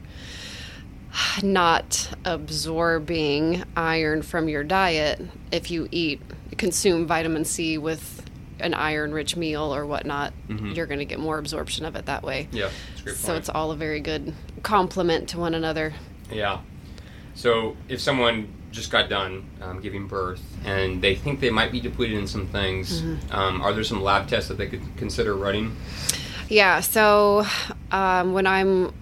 [1.42, 5.20] not absorbing iron from your diet,
[5.52, 6.20] if you eat,
[6.56, 8.22] consume vitamin C with
[8.60, 10.72] an iron rich meal or whatnot, mm-hmm.
[10.72, 12.48] you're going to get more absorption of it that way.
[12.52, 12.70] Yeah.
[13.14, 15.94] So it's all a very good complement to one another.
[16.30, 16.60] Yeah.
[17.34, 21.80] So if someone just got done um, giving birth and they think they might be
[21.80, 23.32] depleted in some things, mm-hmm.
[23.32, 25.74] um, are there some lab tests that they could consider running?
[26.48, 26.80] Yeah.
[26.80, 27.46] So
[27.90, 28.92] um, when I'm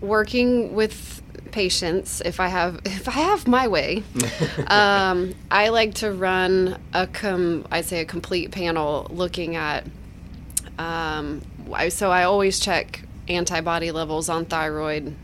[0.00, 1.19] working with
[1.52, 4.02] patients, if I have if I have my way,
[4.66, 9.86] um, I like to run a com I say a complete panel looking at.
[10.78, 11.42] Um,
[11.90, 15.14] so I always check antibody levels on thyroid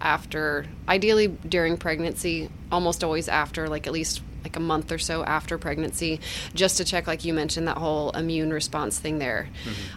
[0.00, 5.22] after ideally during pregnancy almost always after like at least like a month or so
[5.24, 6.20] after pregnancy
[6.54, 9.48] just to check like you mentioned that whole immune response thing there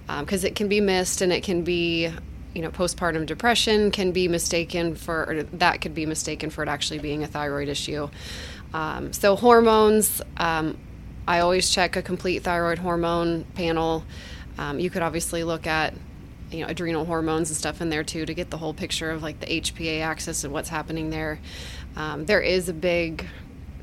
[0.07, 0.45] because mm-hmm.
[0.45, 2.11] um, it can be missed and it can be
[2.53, 6.99] you know postpartum depression can be mistaken for that could be mistaken for it actually
[6.99, 8.09] being a thyroid issue.
[8.73, 10.77] Um, so hormones um,
[11.27, 14.03] i always check a complete thyroid hormone panel.
[14.57, 15.93] Um, you could obviously look at
[16.51, 19.23] you know adrenal hormones and stuff in there too to get the whole picture of
[19.23, 21.39] like the HPA axis and what's happening there.
[21.95, 23.25] Um, there is a big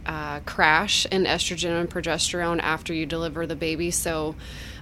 [0.06, 4.35] uh, crash in estrogen and progesterone after you deliver the baby, so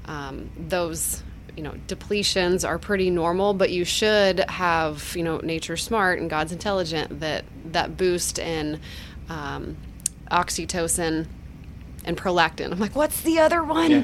[0.05, 1.23] um, those
[1.59, 6.31] you know depletions are pretty normal but you should have you know nature smart and
[6.31, 8.81] god's intelligent that that boost in
[9.29, 9.77] um,
[10.31, 11.27] oxytocin
[12.05, 14.03] and prolactin i'm like what's the other one yeah.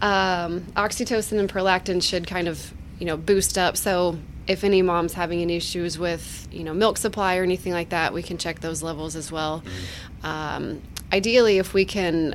[0.44, 3.76] um, oxytocin and prolactin should kind of you know, boost up.
[3.76, 7.90] So if any mom's having any issues with, you know, milk supply or anything like
[7.90, 9.62] that, we can check those levels as well.
[10.22, 10.26] Mm-hmm.
[10.26, 12.34] Um, ideally, if we can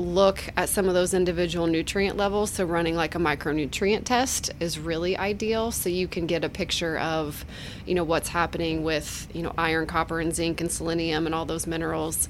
[0.00, 4.78] look at some of those individual nutrient levels, so running like a micronutrient test is
[4.78, 5.70] really ideal.
[5.70, 7.44] So you can get a picture of,
[7.86, 11.44] you know, what's happening with, you know, iron, copper, and zinc and selenium and all
[11.44, 12.28] those minerals.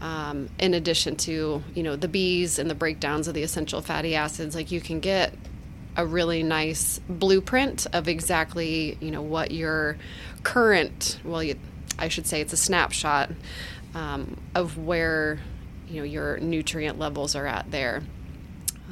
[0.00, 4.14] Um, in addition to, you know, the Bs and the breakdowns of the essential fatty
[4.14, 5.32] acids, like you can get
[5.96, 9.98] a really nice blueprint of exactly you know what your
[10.42, 11.54] current well you,
[11.98, 13.30] I should say it's a snapshot
[13.94, 15.38] um, of where
[15.92, 18.02] you know your nutrient levels are at there.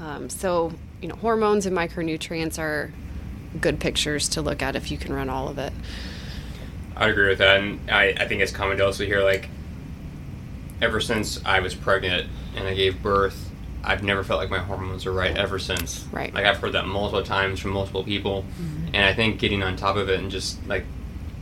[0.01, 2.93] Um, so you know hormones and micronutrients are
[3.61, 5.73] good pictures to look at if you can run all of it.
[6.97, 9.49] I agree with that, and I, I think it's common to also hear like
[10.81, 13.51] ever since I was pregnant and I gave birth
[13.83, 16.07] I've never felt like my hormones are right ever since.
[16.13, 16.33] Right.
[16.33, 18.89] Like I've heard that multiple times from multiple people, mm-hmm.
[18.95, 20.85] and I think getting on top of it and just like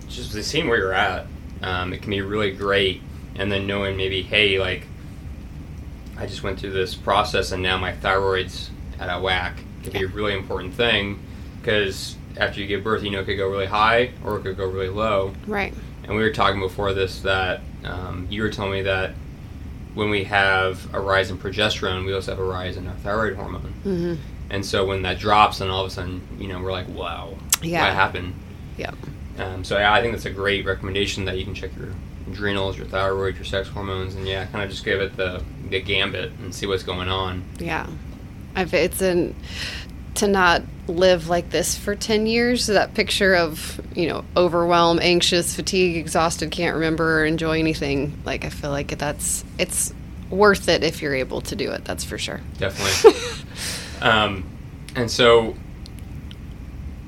[0.08, 1.26] just seeing where you're at,
[1.62, 3.02] um, it can be really great.
[3.34, 4.86] And then knowing maybe, hey, like
[6.18, 10.02] I just went through this process and now my thyroid's at a whack can be
[10.02, 11.20] a really important thing
[11.60, 14.56] because after you give birth, you know, it could go really high or it could
[14.56, 15.32] go really low.
[15.46, 15.72] Right.
[16.04, 19.12] And we were talking before this that um, you were telling me that
[19.94, 23.36] when we have a rise in progesterone, we also have a rise in our thyroid
[23.36, 23.74] hormone.
[23.84, 24.14] Mm-hmm.
[24.50, 27.36] And so when that drops, and all of a sudden, you know, we're like, wow,
[27.62, 27.82] yeah.
[27.82, 28.34] what happened?
[28.78, 28.92] Yeah.
[29.38, 31.90] Um, so yeah, I think that's a great recommendation that you can check your
[32.30, 35.80] adrenals, your thyroid, your sex hormones, and yeah, kind of just give it the the
[35.80, 37.44] gambit and see what's going on.
[37.58, 37.86] Yeah,
[38.54, 39.34] I've, it's an
[40.16, 45.54] to not live like this for 10 years that picture of you know overwhelmed anxious
[45.54, 49.92] fatigue exhausted can't remember or enjoy anything like i feel like that's it's
[50.30, 52.40] worth it if you're able to do it that's for sure.
[52.58, 53.20] Definitely.
[54.00, 54.44] Um,
[54.94, 55.56] and so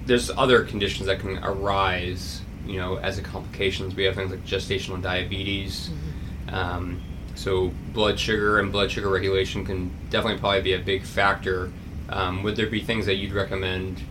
[0.06, 4.44] there's other conditions that can arise you know as a complications we have things like
[4.44, 6.54] gestational diabetes mm-hmm.
[6.54, 7.00] um,
[7.34, 11.72] so blood sugar and blood sugar regulation can definitely probably be a big factor
[12.10, 14.02] um, would there be things that you'd recommend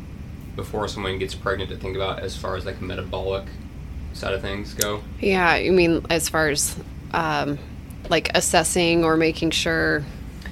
[0.56, 3.46] before someone gets pregnant to think about as far as like metabolic
[4.14, 5.04] side of things go?
[5.20, 6.78] Yeah, you mean as far as
[7.14, 7.60] um,
[8.10, 10.04] like assessing or making sure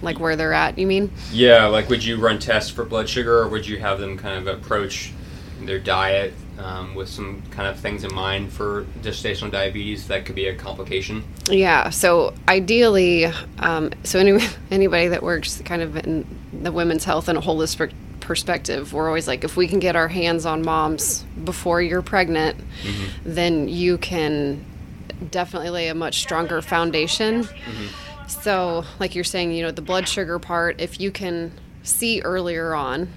[0.01, 1.11] like where they're at, you mean?
[1.31, 4.37] Yeah, like would you run tests for blood sugar or would you have them kind
[4.37, 5.11] of approach
[5.61, 10.35] their diet um, with some kind of things in mind for gestational diabetes that could
[10.35, 11.23] be a complication?
[11.49, 13.25] Yeah, so ideally,
[13.59, 14.39] um, so any,
[14.71, 19.27] anybody that works kind of in the women's health and a holistic perspective, we're always
[19.27, 23.05] like, if we can get our hands on moms before you're pregnant, mm-hmm.
[23.23, 24.65] then you can
[25.31, 27.43] definitely lay a much stronger foundation.
[27.43, 28.27] Mm-hmm.
[28.27, 32.75] So, like you're saying, you know, the blood sugar part, if you can see earlier
[32.75, 33.07] on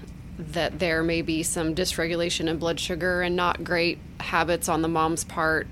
[0.41, 4.87] that there may be some dysregulation in blood sugar and not great habits on the
[4.87, 5.67] mom's part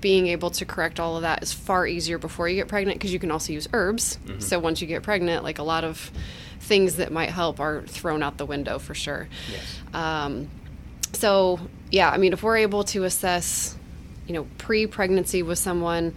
[0.00, 3.12] being able to correct all of that is far easier before you get pregnant because
[3.12, 4.18] you can also use herbs.
[4.38, 6.10] So once you get pregnant, like a lot of
[6.60, 9.28] things that might help are thrown out the window for sure.
[9.50, 9.94] Yes.
[9.94, 10.48] Um,
[11.12, 13.76] so yeah, I mean, if we're able to assess,
[14.26, 16.14] you know, pre-pregnancy with someone,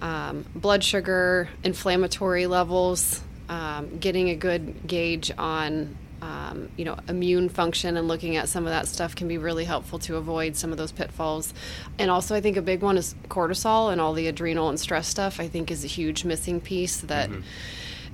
[0.00, 7.50] um, blood sugar, inflammatory levels, um, getting a good gauge on, um, you know, immune
[7.50, 10.72] function and looking at some of that stuff can be really helpful to avoid some
[10.72, 11.52] of those pitfalls.
[11.98, 15.06] And also, I think a big one is cortisol and all the adrenal and stress
[15.06, 15.38] stuff.
[15.38, 17.28] I think is a huge missing piece that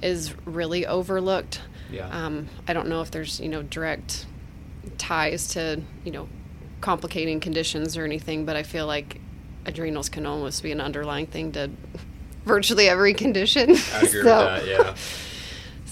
[0.02, 1.60] is really overlooked.
[1.88, 2.08] Yeah.
[2.08, 4.26] Um, I don't know if there's you know direct
[4.98, 6.28] ties to you know
[6.80, 9.20] complicating conditions or anything, but I feel like
[9.66, 11.70] adrenals can almost be an underlying thing to
[12.44, 13.70] virtually every condition.
[13.70, 14.66] I agree so, with that.
[14.66, 14.96] Yeah.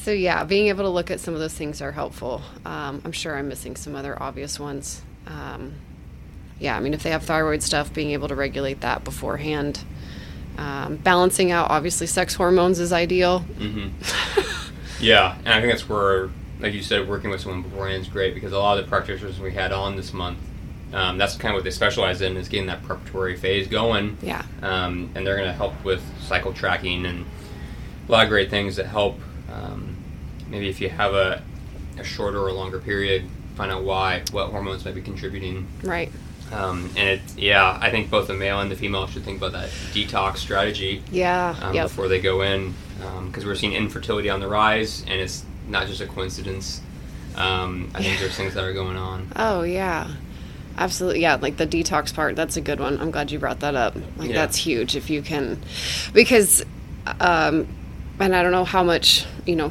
[0.08, 2.40] So yeah, being able to look at some of those things are helpful.
[2.64, 5.02] Um, I'm sure I'm missing some other obvious ones.
[5.26, 5.74] Um,
[6.58, 9.84] yeah, I mean, if they have thyroid stuff, being able to regulate that beforehand.
[10.56, 13.44] Um, balancing out, obviously, sex hormones is ideal.
[15.00, 18.32] Yeah, and I think that's where, like you said, working with someone beforehand is great
[18.32, 20.38] because a lot of the practitioners we had on this month,
[20.94, 24.16] um, that's kind of what they specialize in is getting that preparatory phase going.
[24.22, 24.42] Yeah.
[24.62, 27.26] Um, and they're going to help with cycle tracking and
[28.08, 29.20] a lot of great things that help.
[30.48, 31.42] Um, maybe if you have a,
[31.98, 35.66] a shorter or longer period, find out why, what hormones might be contributing.
[35.82, 36.10] Right.
[36.52, 39.52] Um, and it, yeah, I think both the male and the female should think about
[39.52, 41.54] that detox strategy Yeah.
[41.60, 41.88] um, yep.
[41.88, 42.74] before they go in
[43.26, 46.80] because we're seeing infertility on the rise and it's not just a coincidence
[47.36, 50.10] um, i think there's things that are going on Oh yeah.
[50.78, 51.20] Absolutely.
[51.20, 52.98] Yeah, like the detox part, that's a good one.
[53.00, 53.94] I'm glad you brought that up.
[54.16, 54.36] Like Yeah.
[54.36, 55.60] that's huge if you can
[56.14, 56.64] because
[57.20, 57.68] um
[58.18, 59.70] and I don't know how much, you know,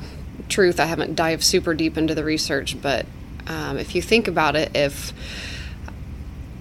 [0.50, 3.06] truth I haven't dived super deep into the research, but
[3.48, 5.14] um, if you think about it, if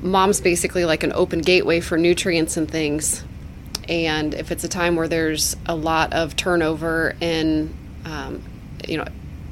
[0.00, 3.24] mom's basically like an open gateway for nutrients and things,
[3.88, 8.42] and if it's a time where there's a lot of turnover in, um,
[8.86, 9.06] you know,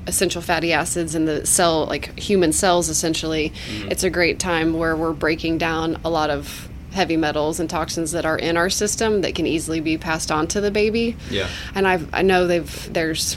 [0.06, 3.52] essential fatty acids in the cell, like human cells, essentially,
[3.90, 8.12] it's a great time where we're breaking down a lot of heavy metals and toxins
[8.12, 11.16] that are in our system that can easily be passed on to the baby.
[11.30, 11.48] Yeah.
[11.74, 13.36] And I've I know they've there's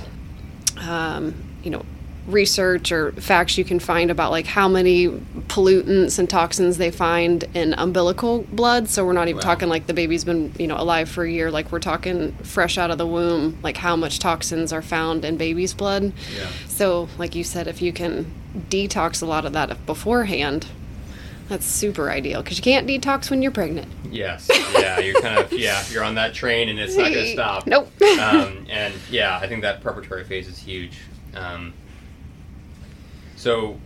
[0.82, 1.84] um, you know
[2.28, 5.08] research or facts you can find about like how many
[5.48, 9.44] pollutants and toxins they find in umbilical blood so we're not even Wow.
[9.44, 12.78] talking like the baby's been you know alive for a year like we're talking fresh
[12.78, 16.48] out of the womb like how much toxins are found in baby's blood Yeah.
[16.68, 18.30] so like you said if you can
[18.70, 20.68] detox a lot of that beforehand
[21.50, 23.88] that's super ideal because you can't detox when you're pregnant.
[24.10, 24.50] Yes.
[24.74, 27.68] Yeah you're kind of yeah you're on that train and it's not going to stop.
[27.68, 27.92] Nope.
[28.20, 31.00] um, and yeah i think that preparatory phase is huge.
[31.36, 31.74] Um,
[33.36, 33.80] so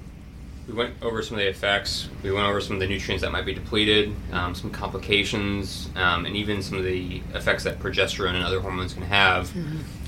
[0.67, 3.31] we went over some of the effects we went over some of the nutrients that
[3.31, 8.35] might be depleted um, some complications um, and even some of the effects that progesterone
[8.35, 9.51] and other hormones can have.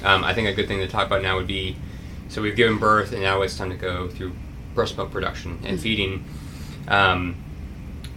[0.04, 1.76] Um, i think a good thing to talk about now would be
[2.30, 4.34] so we've given birth and now it's time to go through
[4.74, 6.26] breast milk production and feeding.
[6.88, 7.43] Um,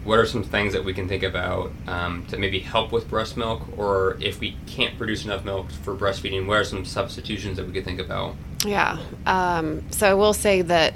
[0.06, 3.36] what are some things that we can think about um, to maybe help with breast
[3.36, 7.66] milk or if we can't produce enough milk for breastfeeding what are some substitutions that
[7.66, 8.98] we could think about Yeah.
[9.26, 10.94] Um, so I will say that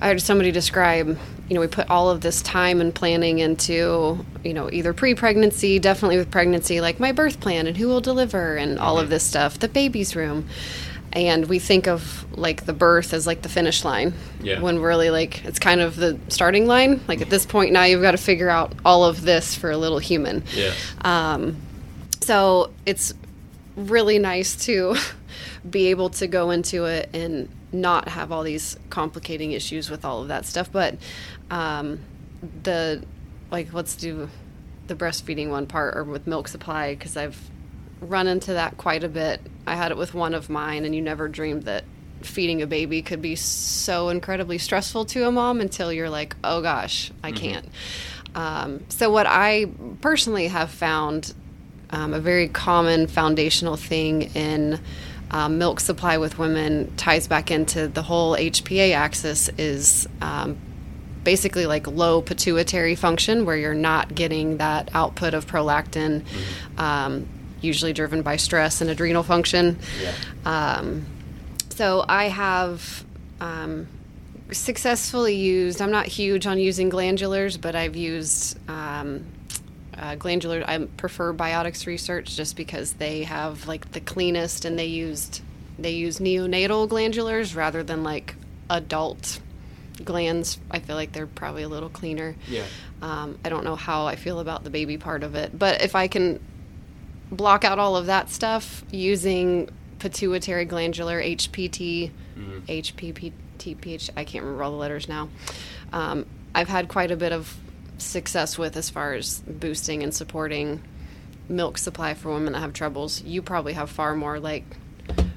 [0.00, 1.18] I heard somebody describe,
[1.48, 5.14] you know, we put all of this time and planning into, you know, either pre
[5.14, 9.08] pregnancy, definitely with pregnancy, like my birth plan and who will deliver and all of
[9.08, 10.48] this stuff, the baby's room.
[11.14, 14.14] And we think of like the birth as like the finish line.
[14.42, 14.60] Yeah.
[14.60, 17.00] When really like it's kind of the starting line.
[17.06, 19.76] Like at this point now you've got to figure out all of this for a
[19.76, 20.42] little human.
[20.52, 20.72] yeah
[21.02, 21.56] Um,
[22.20, 23.14] so it's
[23.76, 24.96] really nice to
[25.70, 30.22] be able to go into it and not have all these complicating issues with all
[30.22, 30.70] of that stuff.
[30.72, 30.96] But
[31.50, 32.00] um,
[32.62, 33.04] the
[33.50, 34.28] like, let's do
[34.86, 37.38] the breastfeeding one part or with milk supply because I've
[38.04, 39.40] run into that quite a bit.
[39.66, 41.84] I had it with one of mine, and you never dreamed that
[42.22, 46.62] feeding a baby could be so incredibly stressful to a mom until you're like, oh
[46.62, 47.66] gosh, I can't.
[48.34, 49.66] Um, so, what I
[50.00, 51.34] personally have found
[51.90, 54.80] um, a very common foundational thing in
[55.30, 60.56] um, milk supply with women ties back into the whole HPA axis is um,
[61.22, 66.24] basically like low pituitary function, where you're not getting that output of prolactin,
[66.78, 67.28] um,
[67.64, 69.78] usually driven by stress and adrenal function.
[70.00, 70.12] yeah
[70.44, 71.06] Um,
[71.70, 73.04] so I have
[73.40, 73.88] um,
[74.52, 75.82] successfully used.
[75.82, 79.24] I'm not huge on using glandulars, but I've used um,
[79.96, 80.62] uh, glandular.
[80.66, 85.40] I prefer Biotics Research just because they have like the cleanest, and they used
[85.78, 88.36] they use neonatal glandulars rather than like
[88.70, 89.40] adult
[90.02, 92.34] glands, I feel like they're probably a little cleaner.
[92.48, 92.64] Yeah.
[93.02, 95.94] Um, I don't know how I feel about the baby part of it, but if
[95.94, 96.40] I can
[97.36, 99.68] block out all of that stuff using
[99.98, 102.10] pituitary glandular HPT,
[102.66, 103.32] HPPT,
[103.80, 105.28] PH, I can't remember all the letters now.
[105.92, 107.56] Um, I've had quite a bit of
[107.98, 110.82] success with as far as boosting and supporting
[111.48, 113.22] milk supply for women that have troubles.
[113.22, 114.64] You probably have far more like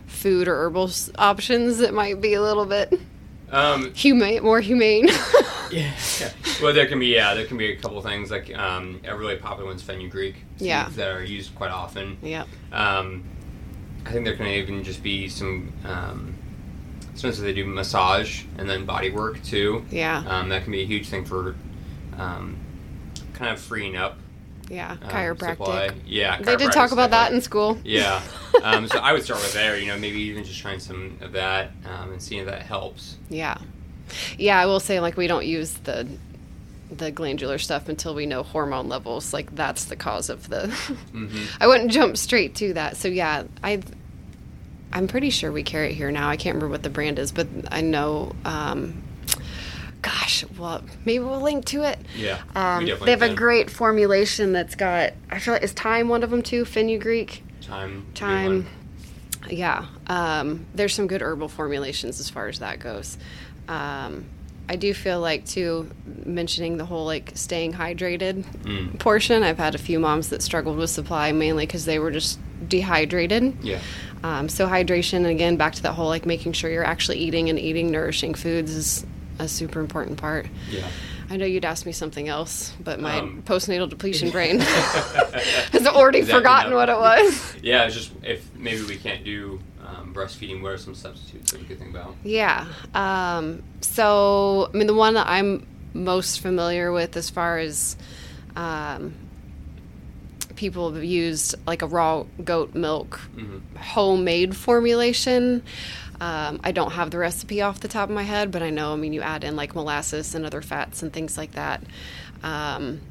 [0.07, 2.99] food or herbal options that might be a little bit
[3.51, 5.07] Um, humane, more humane.
[5.71, 5.91] yeah.
[6.19, 6.29] yeah.
[6.61, 9.35] Well, there can be yeah, there can be a couple things like um, a really
[9.35, 10.89] popular one's fenugreek Yeah.
[10.95, 12.17] that are used quite often.
[12.23, 12.45] Yeah.
[12.71, 13.23] Um,
[14.05, 15.71] I think there can even just be some.
[15.85, 16.33] Um,
[17.13, 19.85] sometimes they do massage and then body work too.
[19.91, 20.23] Yeah.
[20.27, 21.55] Um, that can be a huge thing for
[22.17, 22.57] um,
[23.33, 24.17] kind of freeing up
[24.69, 24.91] Yeah.
[24.93, 25.57] um, Chiropractic.
[25.57, 25.89] supply.
[26.07, 27.77] Yeah, They did talk about that in school.
[27.83, 28.21] Yeah.
[28.67, 29.77] Um, so I would start with there.
[29.77, 33.17] You know, maybe even just trying some of that um, and seeing if that helps.
[33.29, 33.57] Yeah.
[34.37, 36.07] Yeah, I will say like we don't use the
[36.89, 39.33] the glandular stuff until we know hormone levels.
[39.33, 40.67] Like that's the cause of the
[41.13, 41.45] Mm-hmm.
[41.59, 42.97] I wouldn't jump straight to that.
[42.97, 43.81] So yeah, I
[44.93, 46.29] I'm pretty sure we carry it here now.
[46.29, 49.03] I can't remember what the brand is, but I know um
[50.01, 51.99] gosh, well maybe we'll link to it.
[52.15, 56.23] Yeah, Um, they have a great formulation that's got I feel like is time one
[56.23, 57.43] of them too, fenugreek.
[57.67, 58.05] Time.
[58.13, 58.67] Time.
[59.49, 63.17] Yeah, um, there's some good herbal formulations as far as that goes.
[63.67, 64.25] Um,
[64.69, 65.89] I do feel like too
[66.25, 68.99] mentioning the whole like staying hydrated Mm.
[68.99, 69.43] portion.
[69.43, 73.53] I've had a few moms that struggled with supply mainly because they were just dehydrated.
[73.63, 73.79] Yeah.
[74.23, 77.49] Um, so hydration, and again, back to that whole like making sure you're actually eating
[77.49, 79.05] and eating nourishing foods is
[79.39, 80.47] a super important part.
[80.69, 80.87] Yeah.
[81.29, 86.19] I know you'd ask me something else, but my Um, postnatal depletion brain has already
[86.19, 86.77] Exactly, forgotten no.
[86.77, 87.55] what it was.
[87.61, 91.59] Yeah, it's just if maybe we can't do um, breastfeeding, what are some substitutes that
[91.61, 92.15] we could think about?
[92.23, 92.65] Yeah.
[92.93, 97.97] Um, so, I mean, the one that I'm most familiar with as far as
[98.55, 99.13] um,
[100.55, 103.75] people have used like a raw goat milk Mm-hmm.
[103.77, 105.61] homemade formulation.
[106.19, 108.93] Um, I don't have the recipe off the top of my head, but I know,
[108.93, 111.83] I mean, you add in like molasses and other fats and things like that.
[112.43, 113.01] Um,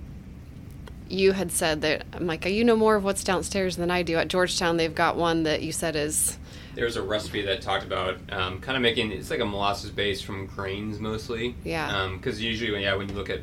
[1.09, 4.17] you had said that, I'm like, you know more of what's downstairs than I do.
[4.17, 6.37] At Georgetown, they've got one that you said is,
[6.75, 10.21] There's a recipe that talked about um, kind of making it's like a molasses base
[10.21, 11.55] from grains mostly.
[11.63, 12.11] Yeah.
[12.17, 13.41] Because usually, when, yeah, when you look at,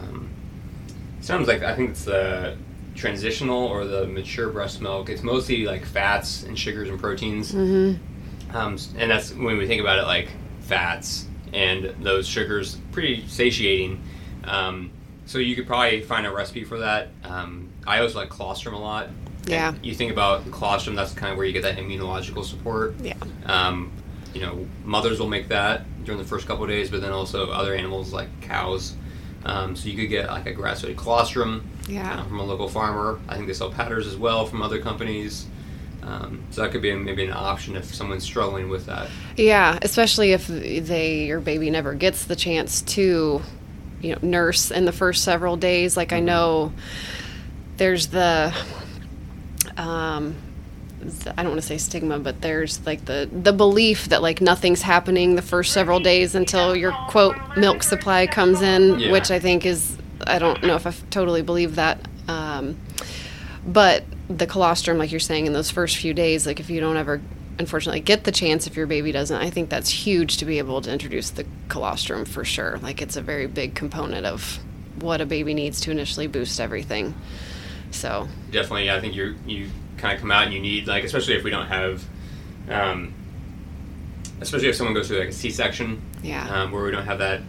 [0.00, 0.28] um,
[1.22, 2.58] sounds like I think it's the
[2.94, 5.08] transitional or the mature breast milk.
[5.08, 7.52] It's mostly like fats and sugars and proteins.
[7.52, 8.02] mm-hmm.
[8.54, 10.28] Um, and that's when we think about it like
[10.60, 14.02] fats and those sugars, pretty satiating.
[14.44, 14.90] Um,
[15.26, 17.08] so you could probably find a recipe for that.
[17.24, 19.06] Um, I always like colostrum a lot.
[19.08, 19.74] And Yeah.
[19.82, 22.94] You think about colostrum, that's kind of where you get that immunological support.
[23.02, 23.14] yeah.
[23.46, 23.92] Um,
[24.34, 27.50] you know, mothers will make that during the first couple of days, but then also
[27.50, 28.94] other animals like cows.
[29.44, 32.20] Um, so you could get like a grass-fed colostrum Yeah.
[32.20, 33.20] uh, from a local farmer.
[33.28, 35.46] I think they sell powders as well from other companies.
[36.02, 39.08] Um, so that could be maybe an option if someone's struggling with that.
[39.36, 43.42] Yeah, especially if they your baby never gets the chance to,
[44.00, 45.96] you know, nurse in the first several days.
[45.96, 46.72] Like I know,
[47.76, 48.54] there's the,
[49.76, 50.34] um,
[51.36, 54.82] I don't want to say stigma, but there's like the the belief that like nothing's
[54.82, 59.12] happening the first several days until your quote milk supply comes in, Yeah.
[59.12, 62.00] which I think is I don't know if I totally believe that.
[62.26, 62.76] Um,
[63.66, 66.96] but the colostrum, like you're saying, in those first few days, like if you don't
[66.96, 67.20] ever
[67.58, 70.80] unfortunately get the chance if your baby doesn't, I think that's huge to be able
[70.82, 72.78] to introduce the colostrum for sure.
[72.82, 74.58] Like it's a very big component of
[75.00, 77.14] what a baby needs to initially boost everything.
[77.90, 81.04] So Definitely, yeah, I think you you kind of come out and you need like,
[81.04, 82.04] especially if we don't have,
[82.68, 83.12] um,
[84.40, 86.46] especially if someone goes through like a C-section, Yeah.
[86.48, 87.40] um, where we don't have that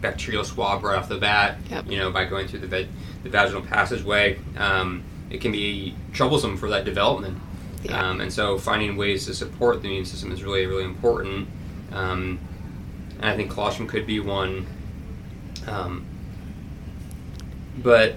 [0.00, 1.58] bacterial swab right off the bat.
[1.70, 1.86] Yep.
[1.90, 2.86] You know, by going through the
[3.22, 7.38] the vaginal passageway, um, it can be troublesome for that development.
[7.82, 8.10] Yeah.
[8.10, 11.48] Um, and so, finding ways to support the immune system is really really important.
[11.92, 12.38] Um,
[13.16, 14.66] and I think colostrum could be one.
[15.66, 16.06] Um,
[17.78, 18.16] but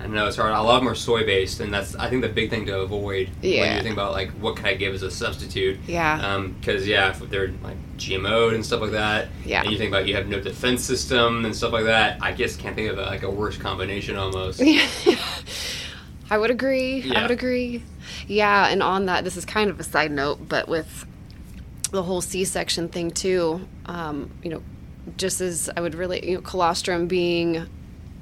[0.00, 0.52] I know it's hard.
[0.52, 2.80] A lot of them are soy based, and that's I think the big thing to
[2.80, 3.62] avoid yeah.
[3.62, 5.78] when you think about like what can I give as a substitute.
[5.86, 6.40] Yeah.
[6.60, 9.28] Because yeah, if they're like GMO'd and stuff like that.
[9.44, 9.62] Yeah.
[9.62, 12.18] And you think about you have no defense system and stuff like that.
[12.20, 14.60] I just can't think of a, like a worse combination almost.
[16.30, 17.12] I would agree.
[17.14, 17.82] I would agree.
[18.26, 21.06] Yeah, and on that, this is kind of a side note, but with
[21.90, 24.62] the whole C-section thing too, um, you know,
[25.16, 27.66] just as I would really, you know, colostrum being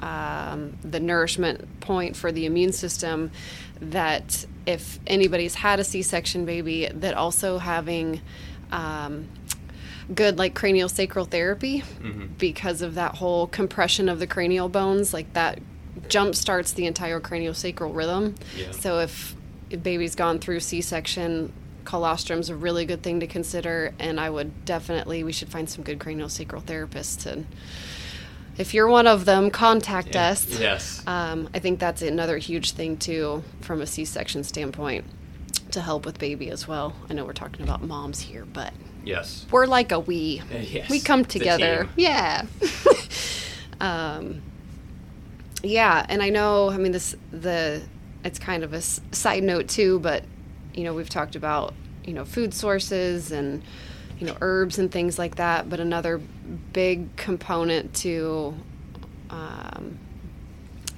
[0.00, 3.30] um, the nourishment point for the immune system,
[3.80, 8.20] that if anybody's had a C-section baby, that also having
[8.72, 9.28] um,
[10.12, 11.84] good like cranial sacral therapy
[12.38, 15.14] because of that whole compression of the cranial bones.
[15.14, 15.60] Like that
[16.08, 18.34] jump starts the entire craniosacral rhythm.
[18.56, 18.70] Yeah.
[18.72, 19.34] So if
[19.70, 21.52] a baby's gone through C-section,
[21.84, 23.94] colostrum's a really good thing to consider.
[23.98, 27.44] And I would definitely we should find some good craniosacral therapists to.
[28.58, 30.30] If you're one of them, contact Yeah.
[30.30, 30.58] us.
[30.58, 31.02] Yes.
[31.06, 35.04] Um, I think that's another huge thing too, from a C-section standpoint,
[35.70, 36.94] to help with baby as well.
[37.08, 38.72] I know we're talking about moms here, but
[39.04, 39.46] Yes.
[39.50, 40.42] we're like a we.
[40.52, 40.90] Yes.
[40.90, 41.88] We come together.
[41.96, 42.44] Yeah.
[43.80, 44.42] um,
[45.62, 46.70] yeah, and I know.
[46.70, 47.82] I mean, this the
[48.24, 50.24] it's kind of a s- side note too, but
[50.74, 53.62] you know, we've talked about you know food sources and
[54.18, 55.68] you know herbs and things like that.
[55.68, 56.20] But another
[56.72, 58.54] big component to
[59.30, 59.98] um,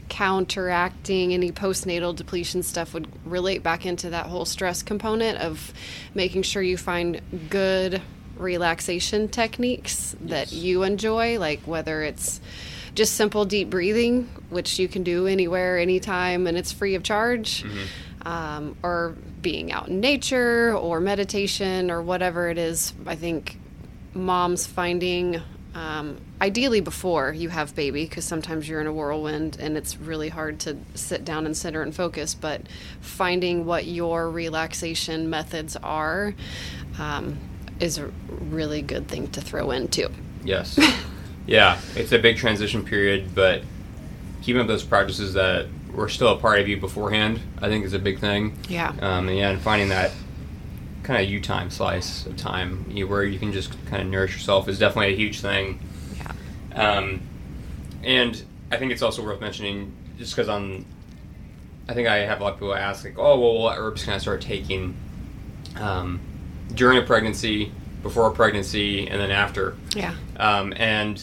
[0.09, 5.73] counteracting any postnatal depletion stuff would relate back into that whole stress component of
[6.15, 8.01] making sure you find good
[8.37, 12.41] relaxation techniques that you enjoy, like whether it's
[12.95, 17.64] just simple deep breathing, which you can do anywhere, anytime, and it's free of charge,
[18.26, 22.93] um, or being out in nature, or meditation, or whatever it is.
[23.07, 23.59] I think
[24.14, 25.40] moms finding
[25.74, 30.28] um, ideally before you have baby because sometimes you're in a whirlwind and it's really
[30.28, 32.61] hard to sit down and center and focus but
[33.01, 36.34] finding what your relaxation methods are
[36.99, 37.38] um,
[37.80, 40.11] is a really good thing to throw in too
[40.45, 40.78] Yes.
[41.47, 43.62] yeah, it's a big transition period, but
[44.43, 47.93] keeping up those practices that were still a part of you beforehand, I think is
[47.93, 48.57] a big thing.
[48.68, 48.95] Yeah.
[49.01, 50.12] Um, and yeah, and finding that
[51.03, 54.34] kind of you time slice of time you, where you can just kind of nourish
[54.34, 55.80] yourself is definitely a huge thing.
[56.16, 56.32] yeah
[56.80, 57.20] Um,
[58.03, 60.84] and I think it's also worth mentioning, just because on,
[61.88, 64.14] I think I have a lot of people ask like, oh, well, what herbs can
[64.14, 64.97] I start taking
[65.76, 66.20] um,
[66.74, 67.72] during a pregnancy,
[68.03, 69.76] before a pregnancy, and then after?
[69.95, 71.22] yeah Um, and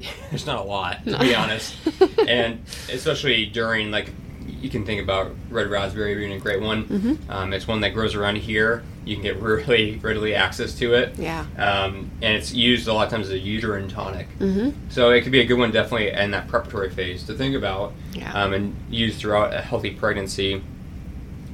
[0.30, 1.74] there's not a lot, to be honest.
[2.28, 4.10] and especially during, like,
[4.46, 6.84] you can think about red raspberry being a great one.
[6.84, 7.30] Mm-hmm.
[7.30, 8.82] Um, it's one that grows around here.
[9.04, 11.18] You can get really readily access to it.
[11.18, 11.46] Yeah.
[11.56, 14.26] Um, and it's used a lot of times as a uterine tonic.
[14.38, 14.70] mm-hmm.
[14.90, 17.92] So it could be a good one, definitely, in that preparatory phase to think about
[18.12, 18.32] Yeah.
[18.32, 20.62] um, and use throughout a healthy pregnancy.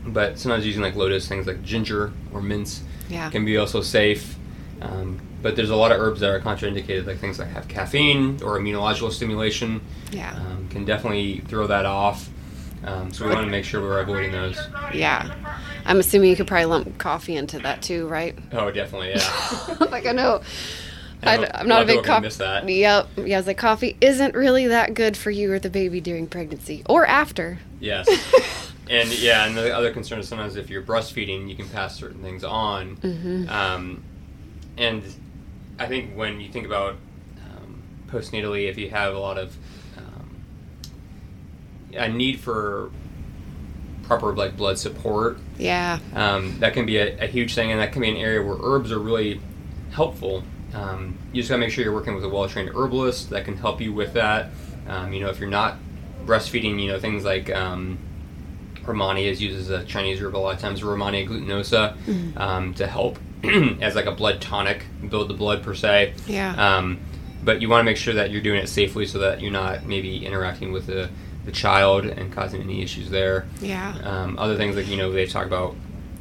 [0.06, 3.28] But sometimes using like lotus things like ginger or mints Yeah.
[3.30, 4.36] can be also safe.
[4.80, 8.42] Um, but there's a lot of herbs that are contraindicated, like things that have caffeine
[8.42, 9.80] or immunological stimulation.
[10.12, 10.34] Yeah.
[10.36, 12.28] Um, can definitely throw that off.
[12.84, 14.60] Um, so we want to make sure we're avoiding those.
[14.94, 15.34] yeah
[15.86, 19.76] i'm assuming you could probably lump coffee into that too right Oh, definitely, yeah.
[19.90, 20.42] like i know
[21.22, 22.22] I am not a big coffee.
[22.22, 22.68] miss that.
[22.68, 23.08] Yep.
[23.16, 27.06] Yeah, like, coffee isn't really that good for you or the baby during pregnancy or
[27.06, 27.58] after.
[27.80, 28.06] Yes.
[28.90, 32.22] and yeah, and the other concern is sometimes if you're breastfeeding, you can pass certain
[32.22, 32.96] things on.
[32.98, 33.48] Mm-hmm.
[33.48, 34.04] Um,
[34.76, 35.02] and
[35.78, 36.96] I think when you think about
[37.44, 39.56] um, postnatally, if you have a lot of
[39.96, 40.30] um,
[41.94, 42.90] a need for
[44.04, 45.98] proper like blood support, Yeah.
[46.14, 48.56] um, that can be a, a huge thing, and that can be an area where
[48.60, 49.40] herbs are really
[49.90, 50.44] helpful.
[50.74, 53.80] Um, you just gotta make sure you're working with a well-trained herbalist that can help
[53.80, 54.50] you with that.
[54.88, 55.76] Um, you know, if you're not
[56.24, 57.98] breastfeeding, you know things like um,
[58.84, 61.96] Rehmannia is used as a Chinese herb a lot of times, Rehmannia glutinosa,
[62.38, 63.18] um, to help
[63.80, 66.14] as like a blood tonic, build the blood per se.
[66.26, 66.54] Yeah.
[66.76, 66.98] Um,
[67.44, 69.86] but you want to make sure that you're doing it safely so that you're not
[69.86, 71.08] maybe interacting with the,
[71.44, 73.46] the child and causing any issues there.
[73.60, 73.96] Yeah.
[74.02, 75.76] Um, other things like you know they talk about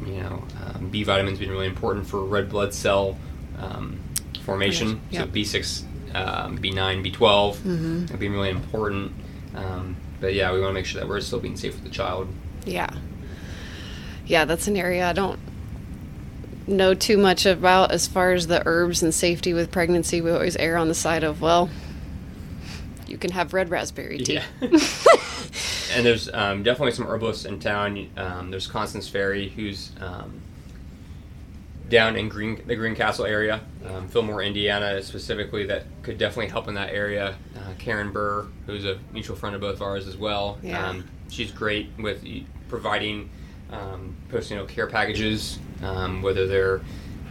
[0.05, 3.17] you know um, B vitamins being really important for red blood cell
[3.57, 3.99] um,
[4.43, 5.01] formation.
[5.09, 5.27] Yes, So.
[5.27, 8.19] B six, um, B nine, B 12 Mhm.
[8.19, 9.11] being really important.
[9.55, 11.89] Um, but yeah, we want to make sure that we're still being safe with the
[11.89, 12.27] child.
[12.65, 12.89] Yeah.
[14.27, 15.39] Yeah, that's an area I don't
[16.67, 20.21] know too much about as far as the herbs and safety with pregnancy.
[20.21, 21.69] We always err on the side of, well,
[23.07, 24.33] you can have red raspberry tea.
[24.33, 24.43] Yeah.
[25.93, 28.09] and there's um, definitely some herbalists in town.
[28.17, 30.41] Um, there's Constance Ferry, who's um,
[31.89, 35.65] down in Green the Greencastle area, um, Fillmore, Indiana, specifically.
[35.65, 37.35] That could definitely help in that area.
[37.55, 40.57] Uh, Karen Burr, who's a mutual friend of both of ours as well.
[40.63, 40.87] Yeah.
[40.87, 42.25] Um, she's great with
[42.69, 43.29] providing
[43.71, 46.81] um, postnatal care packages, um, whether they're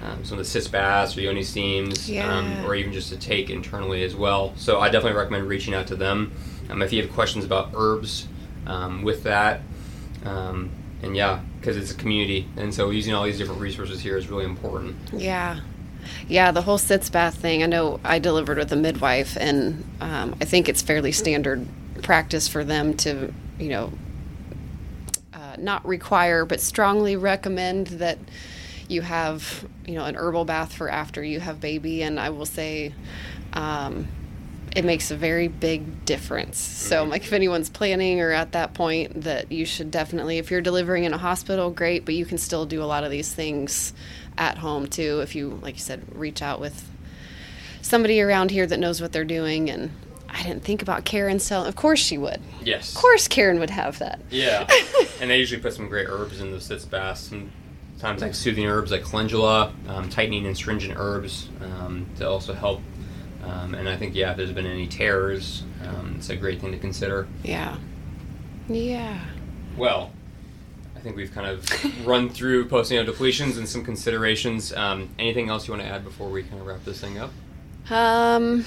[0.05, 2.31] um, some of the baths or yoni steams, Yeah.
[2.31, 4.53] um, or even just to take internally as well.
[4.57, 6.33] So I definitely recommend reaching out to them.
[6.69, 8.29] Um, if you have questions about herbs
[8.67, 9.61] um, with that,
[10.25, 10.71] um,
[11.03, 14.29] and yeah, because it's a community, and so using all these different resources here is
[14.29, 14.97] really important.
[15.13, 15.61] Yeah.
[16.29, 17.63] Yeah, the whole sitz bath thing.
[17.63, 21.67] I know I delivered with a midwife, and um, I think it's fairly standard
[22.03, 23.93] practice for them to, you know,
[25.65, 28.19] not require, but strongly recommend that
[28.87, 32.47] you have you know an herbal bath for after you have baby, and I will
[32.47, 32.95] say.
[33.53, 34.09] Um,
[34.75, 36.59] it makes a very big difference.
[36.59, 40.61] So, like, if anyone's planning or at that point, that you should definitely, if you're
[40.61, 43.93] delivering in a hospital, great, but you can still do a lot of these things
[44.37, 45.21] at home too.
[45.21, 46.89] If you, like you said, reach out with
[47.83, 49.71] somebody around here that knows what they're doing.
[49.71, 49.93] And
[50.45, 51.69] didn't think about Karen selling.
[51.69, 52.41] Of course, she would.
[52.63, 52.95] Yes.
[52.95, 54.21] Of course, Karen would have that.
[54.31, 54.67] Yeah.
[55.21, 57.33] and they usually put some great herbs in the sitz baths.
[57.97, 62.81] Sometimes like soothing herbs like calendula, um, tightening and astringent herbs um, to also help
[63.47, 66.73] um, and I think, yeah, if there's been any terrors, um, it's a great thing
[66.73, 67.29] to consider.
[67.43, 67.77] Yeah.
[68.69, 69.21] Yeah.
[69.77, 70.11] Well,
[70.97, 74.73] I think we've kind of run through postnatal depletions and some considerations.
[74.73, 77.31] Um, anything else you want to add before we kind of wrap this thing up?
[77.91, 78.65] Um,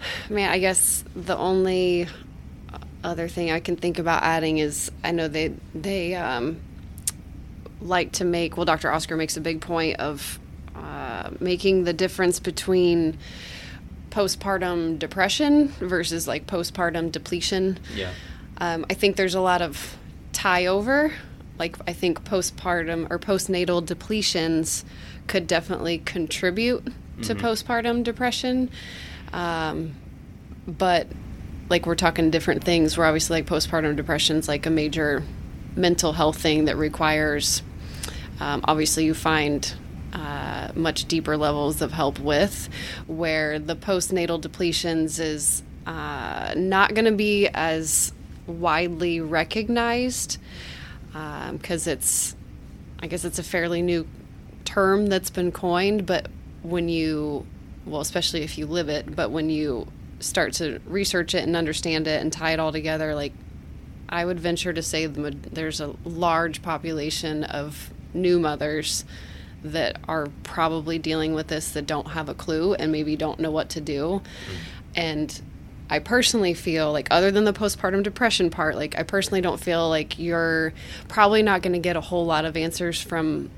[0.30, 2.08] man, I guess the only
[3.04, 6.60] other thing I can think about adding is I know they they um,
[7.80, 8.56] like to make.
[8.56, 8.90] Well, Dr.
[8.90, 10.38] Oscar makes a big point of
[10.74, 13.18] uh, making the difference between
[14.10, 17.78] postpartum depression versus like postpartum depletion.
[17.94, 18.12] Yeah.
[18.58, 19.96] Um, I think there's a lot of
[20.32, 21.12] tie over.
[21.58, 24.84] Like, I think postpartum or postnatal depletions
[25.26, 26.84] could definitely contribute
[27.22, 27.44] to mm-hmm.
[27.44, 28.70] postpartum depression.
[29.32, 29.94] Um,
[30.66, 31.06] but,
[31.68, 32.96] like, we're talking different things.
[32.96, 35.22] We're obviously like postpartum depression is like a major
[35.76, 37.62] mental health thing that requires,
[38.40, 39.74] um, obviously, you find
[40.12, 42.68] uh, much deeper levels of help with,
[43.06, 48.12] where the postnatal depletions is uh, not going to be as
[48.46, 50.38] widely recognized
[51.12, 52.34] because um, it's,
[53.00, 54.06] I guess it's a fairly new
[54.64, 56.28] term that's been coined, but
[56.62, 57.46] when you,
[57.88, 59.86] well, especially if you live it, but when you
[60.20, 63.32] start to research it and understand it and tie it all together, like
[64.08, 69.04] I would venture to say there's a large population of new mothers
[69.62, 73.50] that are probably dealing with this that don't have a clue and maybe don't know
[73.50, 74.22] what to do.
[74.22, 74.56] Mm.
[74.94, 75.42] And
[75.90, 79.88] I personally feel like, other than the postpartum depression part, like I personally don't feel
[79.88, 80.72] like you're
[81.08, 83.50] probably not going to get a whole lot of answers from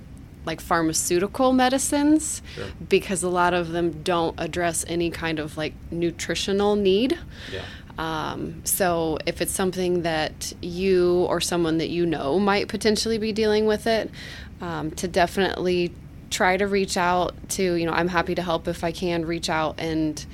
[0.44, 2.66] like pharmaceutical medicines sure.
[2.88, 7.18] because a lot of them don't address any kind of like nutritional need.
[7.52, 7.62] Yeah.
[7.98, 13.32] Um, so if it's something that you or someone that you know might potentially be
[13.32, 14.10] dealing with it,
[14.60, 15.92] um, to definitely
[16.30, 19.50] try to reach out to, you know, I'm happy to help if I can reach
[19.50, 20.24] out and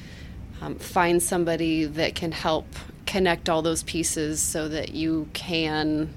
[0.61, 2.67] um, find somebody that can help
[3.07, 6.13] connect all those pieces so that you can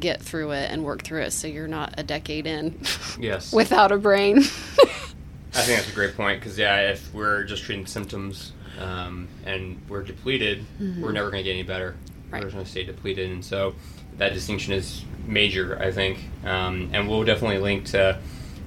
[0.00, 2.78] get through it and work through it so you're not a decade in
[3.18, 7.62] yes without a brain i think that's a great point because yeah if we're just
[7.64, 11.00] treating symptoms um, and we're depleted mm-hmm.
[11.00, 11.96] we're never going to get any better
[12.30, 12.44] right.
[12.44, 13.74] we're going to stay depleted and so
[14.18, 16.18] that distinction is major, I think.
[16.44, 18.18] Um, and we'll definitely link to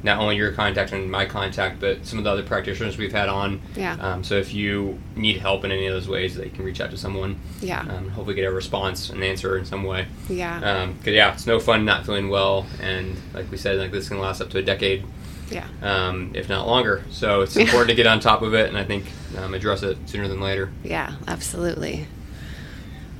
[0.03, 3.29] not only your contact and my contact, but some of the other practitioners we've had
[3.29, 3.61] on.
[3.75, 3.97] Yeah.
[3.99, 6.79] Um, so if you need help in any of those ways, that you can reach
[6.79, 7.39] out to someone.
[7.61, 7.81] Yeah.
[7.81, 10.07] Um, hopefully get a response and answer in some way.
[10.29, 10.59] Yeah.
[10.87, 14.07] Because um, yeah, it's no fun not feeling well, and like we said, like this
[14.07, 15.05] can last up to a decade.
[15.51, 15.67] Yeah.
[15.81, 17.03] Um, if not longer.
[17.09, 19.05] So it's important to get on top of it, and I think
[19.37, 20.71] um, address it sooner than later.
[20.83, 22.07] Yeah, absolutely.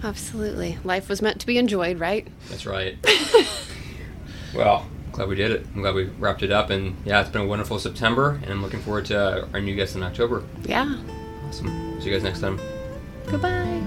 [0.03, 0.77] Absolutely.
[0.83, 2.27] Life was meant to be enjoyed, right?
[2.49, 2.97] That's right.
[4.55, 4.85] well,
[5.19, 5.65] glad we did it.
[5.75, 6.69] I'm glad we wrapped it up.
[6.69, 9.97] And yeah, it's been a wonderful September, and I'm looking forward to our new guest
[9.97, 10.43] in October.
[10.63, 10.95] Yeah.
[11.45, 11.99] Awesome.
[11.99, 12.57] See you guys next time.
[13.27, 13.81] Goodbye.